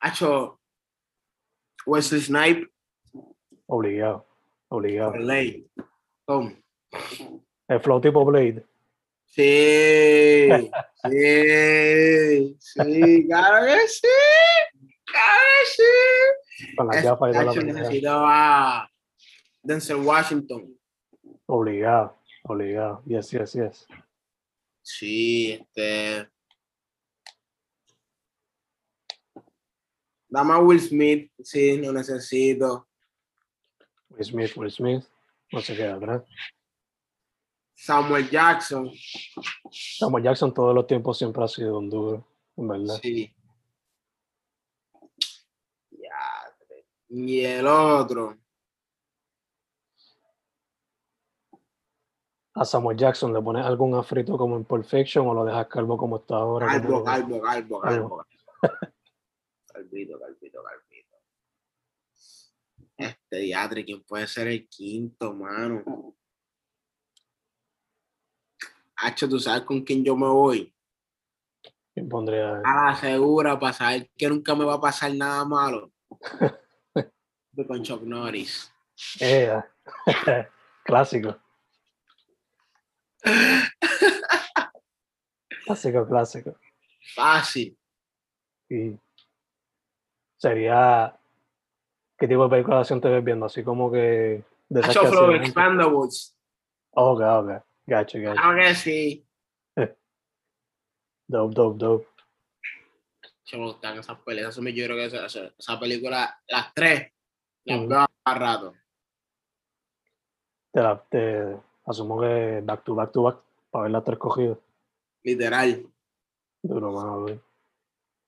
Hacho. 0.00 0.58
Wesley 1.86 2.20
Snipe, 2.22 2.72
obligado. 3.66 4.26
Obligado. 4.68 5.14
ley. 5.16 5.70
Tom. 6.26 6.56
El 7.68 7.80
flow 7.80 8.00
tipo 8.00 8.24
Blade. 8.24 8.66
Sí, 9.26 10.48
sí, 11.04 12.56
sí, 12.58 13.26
claro 13.28 13.66
que 13.66 13.88
sí, 13.88 14.08
claro 15.04 15.40
que 15.60 15.66
sí. 15.70 16.74
Con 16.76 16.92
Es- 16.94 17.04
la 17.04 17.10
Hacho, 17.12 17.18
pendeja. 17.20 17.62
necesito 17.80 18.10
a 18.12 18.90
Denzel 19.62 19.96
Washington. 19.96 20.74
Obligado, 21.46 22.18
obligado. 22.44 23.02
Y 23.06 23.16
así, 23.16 23.36
así 23.36 23.60
es. 23.60 23.86
Sí, 24.82 25.52
este. 25.52 26.28
Dame 30.28 30.54
a 30.54 30.58
Will 30.58 30.80
Smith, 30.80 31.30
sí, 31.42 31.76
lo 31.76 31.92
necesito. 31.92 32.88
Will 34.10 34.24
Smith, 34.24 34.56
Will 34.56 34.70
Smith, 34.70 35.04
no 35.52 35.60
se 35.60 35.76
queda 35.76 35.94
atrás. 35.94 36.22
Samuel 37.74 38.28
Jackson. 38.30 38.90
Samuel 39.70 40.24
Jackson 40.24 40.52
todos 40.52 40.74
los 40.74 40.86
tiempos 40.86 41.18
siempre 41.18 41.44
ha 41.44 41.48
sido 41.48 41.78
un 41.78 41.90
duro, 41.90 42.26
en 42.56 42.68
verdad. 42.68 42.98
Sí. 43.00 43.34
Y 47.16 47.44
el 47.44 47.66
otro. 47.66 48.36
A 52.56 52.64
Samuel 52.64 52.96
Jackson 52.96 53.32
le 53.32 53.42
pones 53.42 53.64
algún 53.64 53.94
afrito 53.96 54.38
como 54.38 54.56
en 54.56 54.64
Pulp 54.64 54.84
Fiction 54.84 55.26
o 55.26 55.34
lo 55.34 55.44
dejas 55.44 55.66
calvo 55.66 55.96
como 55.96 56.18
está 56.18 56.36
ahora. 56.36 56.66
Calvo, 56.66 56.88
como- 56.92 57.04
calvo, 57.04 57.40
calvo, 57.40 57.80
Calvo. 57.80 58.16
calvo. 58.18 58.26
Calvito, 59.66 60.18
calvito, 60.20 60.62
calvito. 60.62 61.16
Este 62.96 63.36
diatre, 63.38 63.84
¿quién 63.84 64.04
puede 64.04 64.28
ser 64.28 64.46
el 64.46 64.68
quinto, 64.68 65.34
mano? 65.34 66.14
Hacho, 68.96 69.28
¿tú 69.28 69.40
sabes 69.40 69.62
con 69.62 69.80
quién 69.82 70.04
yo 70.04 70.14
me 70.16 70.28
voy? 70.28 70.72
¿Quién 71.92 72.08
pondría? 72.08 72.60
A 72.64 72.90
la 72.90 72.96
segura 72.96 73.58
para 73.58 73.72
saber 73.72 74.10
que 74.16 74.28
nunca 74.28 74.54
me 74.54 74.64
va 74.64 74.74
a 74.74 74.80
pasar 74.80 75.12
nada 75.14 75.44
malo. 75.44 75.90
Con 77.68 77.82
Chuck 77.84 78.02
Norris. 78.02 78.72
Eh, 79.20 79.60
clásico. 80.84 81.36
Clásico, 85.64 86.06
clásico. 86.06 86.56
Fácil. 87.14 87.76
Y 88.68 88.98
sería. 90.36 91.16
¿Qué 92.18 92.28
tipo 92.28 92.44
de 92.44 92.50
película 92.50 92.76
de 92.76 92.80
acción 92.82 93.00
te 93.00 93.08
ves 93.08 93.24
viendo? 93.24 93.46
Así 93.46 93.62
como 93.64 93.90
que. 93.90 94.44
De 94.68 94.80
esas 94.80 94.96
que 94.98 95.06
antes. 95.06 95.40
Expandables. 95.48 96.36
Ok, 96.92 97.20
ok. 97.20 97.50
Gacho, 97.86 98.18
gacho. 98.18 98.34
Claro 98.40 98.56
que 98.58 98.74
sí. 98.74 99.26
Dope, 101.26 101.54
dope, 101.54 101.78
dope. 101.78 102.06
Yo 103.46 103.58
me 103.58 103.64
gustan 103.66 103.98
esas 103.98 104.18
peleas. 104.20 104.50
Eso 104.50 104.62
me 104.62 104.72
yo 104.72 104.84
creo 104.86 104.96
que 104.96 105.04
esa, 105.06 105.26
esa- 105.26 105.78
película, 105.80 106.40
las 106.48 106.72
tres, 106.72 107.12
las 107.64 107.86
veo 107.88 108.06
a 108.24 108.34
rato. 108.38 108.74
Te, 110.72 110.80
la- 110.80 111.04
te 111.10 111.56
asumo 111.86 112.20
que 112.20 112.60
back 112.64 112.84
to 112.84 112.94
back 112.94 113.12
to 113.12 113.22
back 113.22 113.38
para 113.70 113.82
ver 113.84 113.92
las 113.92 114.04
tres 114.04 114.18
cogidas. 114.18 114.58
Literal. 115.22 115.86
Duro, 116.62 116.92
mano, 116.92 117.20
güey. 117.22 117.40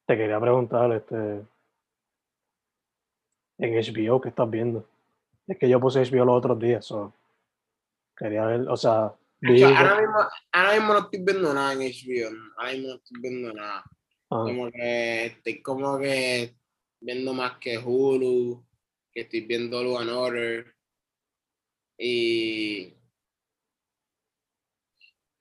Te 0.06 0.16
quería 0.16 0.40
preguntar, 0.40 0.92
este. 0.92 1.42
En 3.58 3.74
HBO, 3.74 4.20
¿qué 4.20 4.28
estás 4.28 4.50
viendo? 4.50 4.86
Es 5.46 5.58
que 5.58 5.68
yo 5.68 5.80
puse 5.80 6.02
HBO 6.02 6.24
los 6.24 6.36
otros 6.38 6.58
días, 6.58 6.84
so, 6.84 7.12
Quería 8.16 8.46
ver, 8.46 8.68
o 8.68 8.76
sea, 8.76 9.12
vi. 9.40 9.62
Ahora, 9.62 10.00
mismo, 10.00 10.18
ahora 10.52 10.72
mismo 10.74 10.92
no 10.94 10.98
estoy 11.00 11.22
viendo 11.22 11.54
nada 11.54 11.72
en 11.74 11.80
HBO. 11.80 12.36
Ahora 12.56 12.72
mismo 12.72 12.88
no 12.88 12.94
estoy 12.94 13.20
viendo 13.20 13.52
nada. 13.52 13.84
ah, 14.30 14.44
Como 14.44 14.70
que 14.70 15.26
estoy 15.26 15.62
como 15.62 15.98
que 15.98 16.56
viendo 17.00 17.34
más 17.34 17.58
que 17.58 17.78
Hulu, 17.78 18.64
que 19.12 19.20
estoy 19.22 19.42
viendo 19.42 19.82
Law 19.82 19.98
and 19.98 20.10
Order 20.10 20.74
y, 21.98 22.95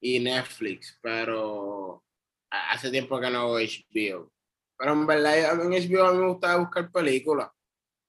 y 0.06 0.20
Netflix, 0.20 0.98
pero 1.02 2.04
ha- 2.52 2.72
hace 2.72 2.92
tiempo 2.92 3.20
que 3.20 3.30
no 3.30 3.54
veo 3.54 3.66
HBO. 3.68 4.32
Pero 4.78 4.92
en 4.94 5.08
verdad 5.08 5.46
a 5.52 5.56
mí 5.56 5.76
en 5.76 5.82
HBO 5.90 6.06
a 6.06 6.14
mí 6.14 6.20
me 6.20 6.28
gusta 6.28 6.58
buscar 6.58 6.92
películas, 6.92 7.50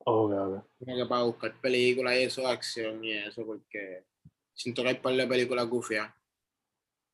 ok, 0.04 0.32
ok. 0.32 0.64
como 0.78 0.96
que 0.96 1.06
para 1.06 1.22
buscar 1.22 1.54
películas 1.60 2.14
y 2.16 2.22
eso, 2.24 2.46
acción 2.46 3.02
y 3.04 3.12
eso, 3.12 3.44
porque 3.46 4.04
siento 4.52 4.82
que 4.82 4.88
hay 4.90 4.94
un 4.96 5.02
par 5.02 5.14
de 5.14 5.26
películas 5.26 5.66
gufias. 5.68 6.12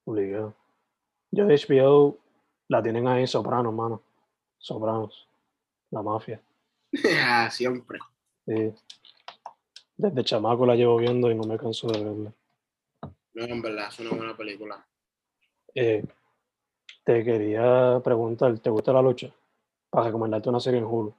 Obligado. 0.04 0.54
Yo 1.30 1.46
de 1.46 1.54
HBO 1.54 2.18
la 2.68 2.82
tienen 2.82 3.06
ahí 3.06 3.26
Sopranos, 3.26 3.72
mano. 3.72 4.02
Sopranos. 4.58 5.28
La 5.90 6.02
mafia. 6.02 6.42
Ah, 7.24 7.48
Siempre. 7.50 7.98
Sí. 8.46 8.72
Desde 9.96 10.24
chamaco 10.24 10.66
la 10.66 10.74
llevo 10.74 10.96
viendo 10.96 11.30
y 11.30 11.34
no 11.34 11.44
me 11.44 11.56
canso 11.58 11.86
de 11.88 12.02
verla. 12.02 12.32
No, 13.34 13.44
en 13.44 13.62
verdad, 13.62 13.88
es 13.88 13.98
una 14.00 14.10
buena 14.10 14.36
película. 14.36 14.86
Eh, 15.74 16.04
te 17.04 17.24
quería 17.24 18.00
preguntar, 18.04 18.58
¿te 18.58 18.70
gusta 18.70 18.92
la 18.92 19.02
lucha? 19.02 19.32
Para 19.90 20.06
recomendarte 20.06 20.48
una 20.48 20.60
serie 20.60 20.80
en 20.80 20.86
Hulu. 20.86 21.14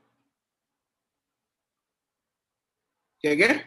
¿Qué 3.19 3.37
qué? 3.37 3.61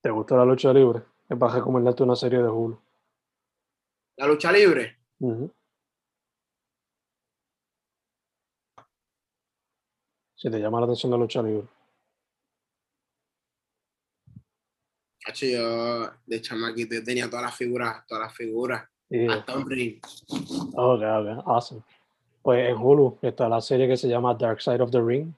¿Te 0.00 0.10
gusta 0.10 0.36
la 0.36 0.44
lucha 0.44 0.72
libre? 0.72 1.02
Es 1.28 1.36
para 1.36 1.54
recomendarte 1.54 2.02
una 2.02 2.14
serie 2.16 2.38
de 2.38 2.48
Hulu. 2.48 2.80
La 4.16 4.26
lucha 4.26 4.52
libre. 4.52 4.98
Ujú. 5.20 5.52
Si 10.36 10.48
te 10.50 10.58
llama 10.60 10.78
la 10.80 10.86
atención 10.86 11.10
la 11.10 11.18
lucha 11.18 11.42
libre. 11.42 11.66
Yo 15.32 16.10
de 16.26 16.40
chamaquito 16.40 16.94
yo 16.94 17.04
tenía 17.04 17.28
todas 17.28 17.44
las 17.44 17.56
figuras, 17.56 18.06
todas 18.06 18.24
las 18.24 18.34
figuras. 18.34 18.88
Y, 19.10 19.26
Hasta 19.26 19.56
un 19.56 19.70
ring. 19.70 20.00
ok, 20.74 21.02
ok, 21.02 21.42
awesome. 21.46 21.82
Pues 22.42 22.68
en 22.68 22.76
Hulu 22.76 23.18
está 23.22 23.48
la 23.48 23.60
serie 23.60 23.88
que 23.88 23.96
se 23.96 24.08
llama 24.08 24.34
Dark 24.34 24.60
Side 24.60 24.82
of 24.82 24.90
the 24.90 25.00
Ring. 25.00 25.32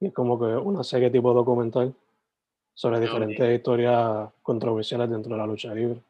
Y 0.00 0.06
es 0.06 0.14
como 0.14 0.38
que 0.38 0.44
una 0.44 0.84
serie 0.84 1.10
tipo 1.10 1.32
documental 1.32 1.94
sobre 2.74 3.00
diferentes 3.00 3.56
historias 3.56 4.30
controversiales 4.42 5.10
dentro 5.10 5.32
de 5.32 5.38
la 5.38 5.46
lucha 5.46 5.74
libre. 5.74 6.00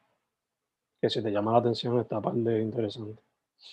Que 1.01 1.09
si 1.09 1.23
te 1.23 1.31
llama 1.31 1.53
la 1.53 1.59
atención 1.59 1.99
está 1.99 2.21
par 2.21 2.35
de 2.35 2.61
interesante. 2.61 3.23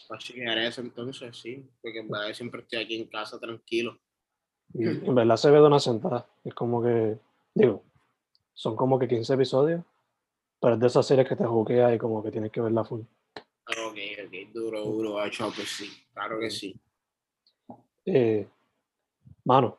Para 0.08 0.20
chequear 0.20 0.58
eso 0.60 0.82
entonces, 0.82 1.36
sí. 1.38 1.68
Porque 1.82 2.00
en 2.00 2.10
verdad 2.10 2.34
siempre 2.34 2.62
estoy 2.62 2.80
aquí 2.80 2.96
en 2.96 3.08
casa 3.08 3.40
tranquilo. 3.40 3.98
Y 4.74 4.86
en 4.86 5.16
verdad 5.16 5.38
se 5.38 5.52
ve 5.52 5.58
de 5.58 5.68
una 5.68 5.80
sentada. 5.80 6.26
Es 6.44 6.54
como 6.54 6.82
que, 6.82 7.18
digo, 7.54 7.84
son 8.56 8.76
como 8.76 8.98
que 8.98 9.08
15 9.08 9.34
episodios, 9.34 9.84
pero 10.60 10.74
es 10.74 10.80
de 10.80 10.88
esas 10.88 11.06
series 11.06 11.28
que 11.28 11.36
te 11.36 11.46
juquea 11.46 11.94
y 11.94 12.00
como 12.00 12.24
que 12.24 12.32
tienes 12.32 12.52
que 12.52 12.62
verla 12.62 12.84
full. 12.84 13.02
Ok, 13.68 13.98
ok, 14.26 14.54
duro, 14.54 14.84
duro, 14.84 15.20
hacho, 15.20 15.52
pues 15.56 15.70
sí, 15.70 15.92
claro 16.14 16.40
que 16.40 16.50
sí. 16.50 16.76
Eh, 18.06 18.48
mano, 19.44 19.78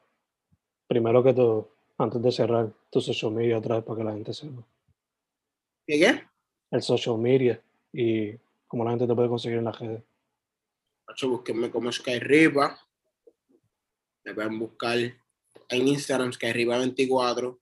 primero 0.86 1.22
que 1.22 1.32
todo, 1.32 1.70
antes 1.98 2.22
de 2.22 2.30
cerrar 2.30 2.70
tu 2.90 3.00
social 3.00 3.32
media 3.32 3.58
otra 3.58 3.76
vez 3.76 3.84
para 3.84 3.98
que 3.98 4.04
la 4.04 4.12
gente 4.12 4.34
sepa. 4.34 4.62
¿Qué 5.86 5.98
qué? 5.98 6.24
El 6.70 6.82
social 6.82 7.16
media 7.16 7.62
y 7.92 8.36
cómo 8.66 8.84
la 8.84 8.90
gente 8.90 9.06
te 9.06 9.14
puede 9.14 9.28
conseguir 9.28 9.58
en 9.58 9.64
las 9.64 9.78
redes. 9.78 10.02
Hacho, 11.06 11.30
búsquenme 11.30 11.70
como 11.70 11.90
Skyripa. 11.90 12.78
Me 14.24 14.34
pueden 14.34 14.58
buscar 14.58 14.98
en 14.98 15.88
Instagram 15.88 16.32
Skyripa24. 16.32 17.58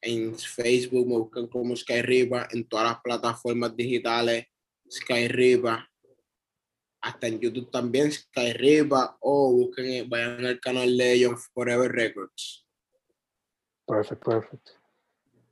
En 0.00 0.34
Facebook 0.38 1.06
me 1.06 1.18
buscan 1.18 1.46
como 1.48 1.74
Skyripa. 1.76 2.48
En 2.52 2.66
todas 2.68 2.86
las 2.92 3.00
plataformas 3.00 3.74
digitales 3.76 4.46
Skyripa. 4.90 5.88
Hasta 7.00 7.26
en 7.26 7.40
YouTube 7.40 7.70
también 7.70 8.10
Skyripa. 8.12 9.16
O 9.20 9.52
busquen, 9.52 10.08
vayan 10.08 10.44
al 10.46 10.60
canal 10.60 10.96
de 10.96 11.24
John 11.24 11.36
Forever 11.36 11.90
Records. 11.90 12.64
Perfect, 13.86 14.24
perfect. 14.24 14.68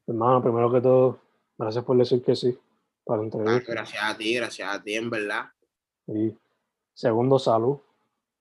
Hermano, 0.07 0.43
primero 0.43 0.71
que 0.73 0.81
todo, 0.81 1.21
gracias 1.59 1.85
por 1.85 1.97
decir 1.97 2.23
que 2.23 2.37
sí 2.37 2.57
para 3.05 3.23
Ah, 3.23 3.25
entrevista. 3.25 3.73
gracias 3.73 4.03
a 4.03 4.17
ti, 4.17 4.35
gracias 4.35 4.69
a 4.75 4.83
ti, 4.83 4.95
en 4.95 5.11
verdad. 5.11 5.45
Y 6.07 6.33
segundo, 6.95 7.39
salud 7.39 7.79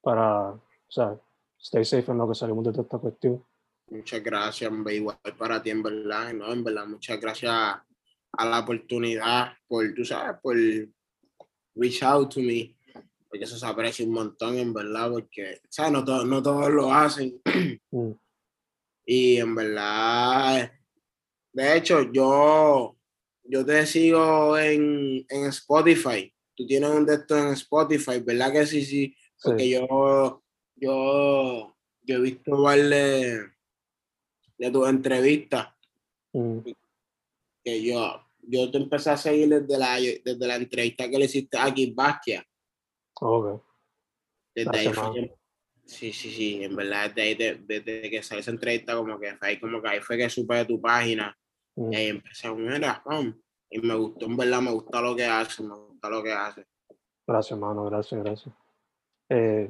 para, 0.02 0.50
o 0.52 0.62
sea, 0.90 1.18
stay 1.60 1.86
safe 1.86 2.12
en 2.12 2.18
lo 2.18 2.28
que 2.28 2.36
salimos 2.36 2.64
de 2.66 2.72
toda 2.72 2.84
esta 2.84 2.98
cuestión. 3.00 3.44
Muchas 3.90 4.24
gracias, 4.24 4.70
hombre, 4.72 4.96
igual 4.96 5.18
para 5.38 5.62
ti, 5.62 5.70
en 5.70 5.84
verdad, 5.84 6.34
¿no? 6.34 6.52
En 6.52 6.64
verdad, 6.64 6.88
muchas 6.88 7.20
gracias 7.20 7.52
a 7.54 8.46
la 8.46 8.60
oportunidad 8.60 9.54
por, 9.68 9.94
tú 9.94 10.04
sabes, 10.04 10.40
por 10.42 10.56
reach 11.76 12.04
out 12.04 12.34
to 12.34 12.40
me, 12.42 12.76
porque 13.30 13.46
eso 13.46 13.58
se 13.58 13.66
aprecia 13.66 14.06
un 14.06 14.14
montón, 14.14 14.58
en 14.58 14.74
verdad, 14.74 15.12
porque, 15.12 15.62
¿sabes? 15.70 15.92
No, 15.92 16.04
to- 16.04 16.26
no 16.26 16.42
todos 16.42 16.72
lo 16.72 16.92
hacen. 16.94 17.40
Mm, 17.92 18.12
Y 19.06 19.38
en 19.38 19.54
verdad, 19.56 20.72
de 21.54 21.78
hecho, 21.78 22.12
yo, 22.12 22.98
yo 23.44 23.66
te 23.66 23.86
sigo 23.86 24.58
en, 24.58 25.26
en 25.30 25.46
Spotify. 25.46 26.34
Tú 26.56 26.66
tienes 26.66 26.90
un 26.90 27.08
estos 27.10 27.38
en 27.38 27.50
Spotify, 27.50 28.20
¿verdad 28.20 28.52
que 28.52 28.66
sí, 28.66 28.84
sí? 28.84 29.16
Porque 29.42 29.64
sí. 29.64 29.72
yo, 29.74 30.44
yo, 30.76 31.78
yo 32.02 32.16
he 32.18 32.22
visto 32.22 32.62
varias 32.62 33.46
de 34.58 34.72
tus 34.72 34.88
entrevistas 34.90 35.70
Mm, 36.34 36.60
que 37.64 37.82
yo, 37.84 38.22
yo 38.42 38.70
te 38.70 38.78
empecé 38.78 39.10
a 39.10 39.18
seguir 39.18 39.48
desde 39.48 39.78
la, 39.78 39.96
desde 39.96 40.48
la 40.48 40.56
entrevista 40.58 41.10
que 41.10 41.18
le 41.18 41.26
hiciste 41.26 41.58
a 41.58 41.74
Kid 41.74 41.94
Bastia. 41.96 42.46
ok. 43.22 43.62
Desde 44.54 44.78
ahí, 44.78 44.88
fue 44.94 45.04
mano. 45.04 45.28
Sí, 45.86 46.12
sí, 46.12 46.32
sí, 46.32 46.64
en 46.64 46.76
verdad 46.76 47.10
desde, 47.10 47.22
ahí, 47.22 47.36
de- 47.36 47.56
desde 47.82 48.10
que 48.10 48.24
salió 48.24 48.40
esa 48.42 48.52
entrevista 48.52 48.96
como 48.96 49.20
que 49.20 49.36
fue 49.38 49.48
ahí, 49.48 49.60
como 49.60 49.82
que 49.82 49.88
ahí 49.88 50.00
fue 50.02 50.18
que 50.18 50.30
supe 50.30 50.56
de 50.56 50.66
tu 50.66 50.82
página 50.82 51.38
Mm, 51.78 51.92
y 51.92 51.96
ahí 51.98 52.08
empecé 52.08 52.48
a 52.48 52.54
mira, 52.54 53.02
pam, 53.04 53.38
y 53.70 53.80
me 53.80 53.96
gustó, 53.96 54.26
en 54.28 54.38
verdad, 54.38 54.62
me 54.62 54.72
gusta 54.72 55.02
lo 55.02 55.14
que 55.16 55.26
hace, 55.26 55.62
me 55.62 55.76
gusta 55.76 56.10
lo 56.10 56.24
que 56.24 56.32
hace. 56.32 56.66
Gracias, 57.28 57.52
hermano, 57.52 57.84
gracias, 57.86 58.24
gracias. 58.24 58.56
Eh, 59.30 59.70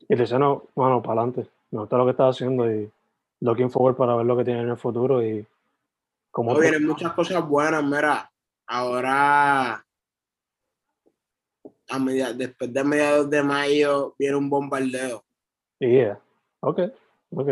y 0.00 0.06
te 0.08 0.16
deseo, 0.16 0.68
mano, 0.74 1.00
para 1.02 1.20
adelante. 1.22 1.48
Me 1.70 1.80
gusta 1.80 1.96
lo 1.98 2.04
que 2.04 2.10
estás 2.12 2.34
haciendo 2.34 2.68
y 2.68 2.90
looking 3.40 3.70
forward 3.70 3.96
para 3.96 4.16
ver 4.16 4.26
lo 4.26 4.36
que 4.36 4.44
tienes 4.44 4.64
en 4.64 4.70
el 4.70 4.76
futuro 4.76 5.22
y 5.22 5.46
cómo 6.30 6.52
No, 6.54 6.60
vienen 6.60 6.86
muchas 6.86 7.12
cosas 7.12 7.46
buenas, 7.46 7.82
mira, 7.84 8.30
ahora, 8.66 9.84
a 11.88 11.98
media- 11.98 12.32
después 12.32 12.72
de 12.72 12.84
mediados 12.84 13.30
de 13.30 13.42
mayo, 13.42 14.14
viene 14.18 14.36
un 14.36 14.50
bombardeo. 14.50 15.24
Yeah. 15.78 16.18
Ok, 16.60 16.80
ok. 17.30 17.48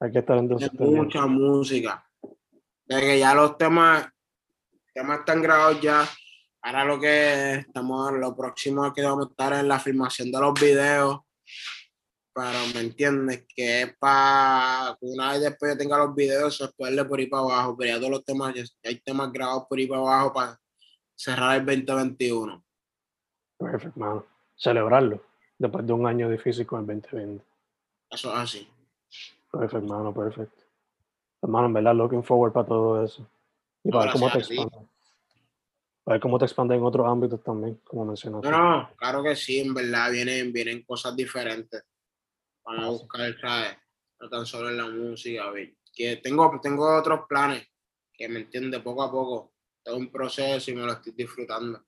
Hay 0.00 0.12
que 0.12 0.18
estar 0.18 0.36
entonces 0.38 0.70
Hay 0.78 0.86
mucha 0.90 1.26
música. 1.26 2.04
De 2.86 3.00
que 3.00 3.18
ya 3.18 3.34
los 3.34 3.56
temas, 3.56 4.08
temas 4.92 5.20
están 5.20 5.40
grabados 5.42 5.80
ya. 5.80 6.06
Ahora 6.60 6.84
lo 6.84 7.00
que 7.00 7.54
estamos, 7.54 8.12
lo 8.12 8.36
próximo 8.36 8.86
es 8.86 8.92
que 8.92 9.02
vamos 9.02 9.26
a 9.26 9.30
estar 9.30 9.52
en 9.54 9.66
la 9.68 9.78
filmación 9.80 10.30
de 10.30 10.40
los 10.40 10.54
videos. 10.60 11.20
Pero 12.34 12.58
me 12.74 12.80
entiendes 12.80 13.44
que 13.54 13.82
es 13.82 13.96
para 13.98 14.96
una 15.00 15.32
vez 15.32 15.42
después 15.42 15.72
yo 15.72 15.78
tenga 15.78 15.98
los 15.98 16.14
videos, 16.14 16.72
poderle 16.76 17.04
por 17.04 17.18
ahí 17.18 17.26
para 17.26 17.42
abajo. 17.42 17.76
Pero 17.76 17.94
ya 17.94 17.98
todos 17.98 18.10
los 18.10 18.24
temas, 18.24 18.54
ya 18.54 18.64
hay 18.84 19.00
temas 19.00 19.30
grabados 19.30 19.66
por 19.68 19.78
ahí 19.78 19.86
para 19.86 20.00
abajo 20.00 20.32
para 20.32 20.60
cerrar 21.14 21.60
el 21.60 21.66
2021. 21.66 22.64
Perfecto, 23.58 24.00
hermano. 24.00 24.26
Celebrarlo 24.56 25.22
después 25.58 25.86
de 25.86 25.92
un 25.92 26.06
año 26.06 26.30
difícil 26.30 26.66
con 26.66 26.80
el 26.80 26.86
2020. 26.86 27.44
Eso 28.10 28.32
es 28.32 28.38
así. 28.38 28.68
Perfecto, 29.50 29.76
hermano, 29.78 30.14
perfecto. 30.14 30.64
Hermano, 31.42 31.66
en 31.66 31.72
verdad, 31.72 31.94
looking 31.94 32.24
forward 32.24 32.52
para 32.52 32.66
todo 32.66 33.04
eso. 33.04 33.28
Y 33.84 33.90
para 33.90 34.04
ver 34.04 34.12
cómo 34.12 34.30
te 34.30 34.38
a 34.38 34.40
expandes. 34.40 34.88
Para 36.04 36.14
ver 36.14 36.20
cómo 36.20 36.38
te 36.38 36.44
expandes 36.46 36.78
en 36.78 36.84
otros 36.84 37.06
ámbitos 37.06 37.42
también, 37.42 37.80
como 37.84 38.04
mencionaste. 38.06 38.50
No, 38.50 38.58
no, 38.58 38.90
claro 38.96 39.22
que 39.22 39.36
sí, 39.36 39.60
en 39.60 39.74
verdad 39.74 40.10
vienen, 40.10 40.52
vienen 40.52 40.82
cosas 40.82 41.14
diferentes. 41.14 41.84
Vamos 42.64 42.84
a 42.84 42.88
buscar, 42.88 43.40
¿sabes? 43.40 43.76
No 44.20 44.28
tan 44.28 44.46
solo 44.46 44.70
en 44.70 44.76
la 44.76 44.88
música, 44.88 45.50
ver. 45.50 45.74
Que 45.92 46.16
tengo, 46.16 46.58
tengo 46.62 46.98
otros 46.98 47.26
planes 47.28 47.66
que 48.12 48.28
me 48.28 48.40
entiende 48.40 48.80
poco 48.80 49.02
a 49.02 49.10
poco. 49.10 49.52
Todo 49.82 49.96
un 49.96 50.10
proceso 50.10 50.70
y 50.70 50.74
me 50.74 50.82
lo 50.82 50.92
estoy 50.92 51.12
disfrutando. 51.12 51.82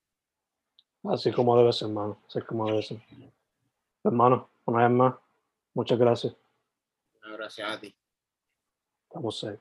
Así 1.05 1.31
como 1.33 1.57
debe 1.57 1.73
ser, 1.73 1.89
hermano. 1.89 2.23
Así 2.27 2.41
como 2.43 2.67
debe 2.67 2.83
ser. 2.83 3.01
Hermano, 4.03 4.51
una 4.65 4.89
vez 4.89 4.97
más, 4.97 5.15
muchas 5.75 5.99
gracias. 5.99 6.35
Gracias 7.23 7.71
a 7.71 7.81
ti. 7.81 7.95
Estamos 9.09 9.39
safe. 9.39 9.61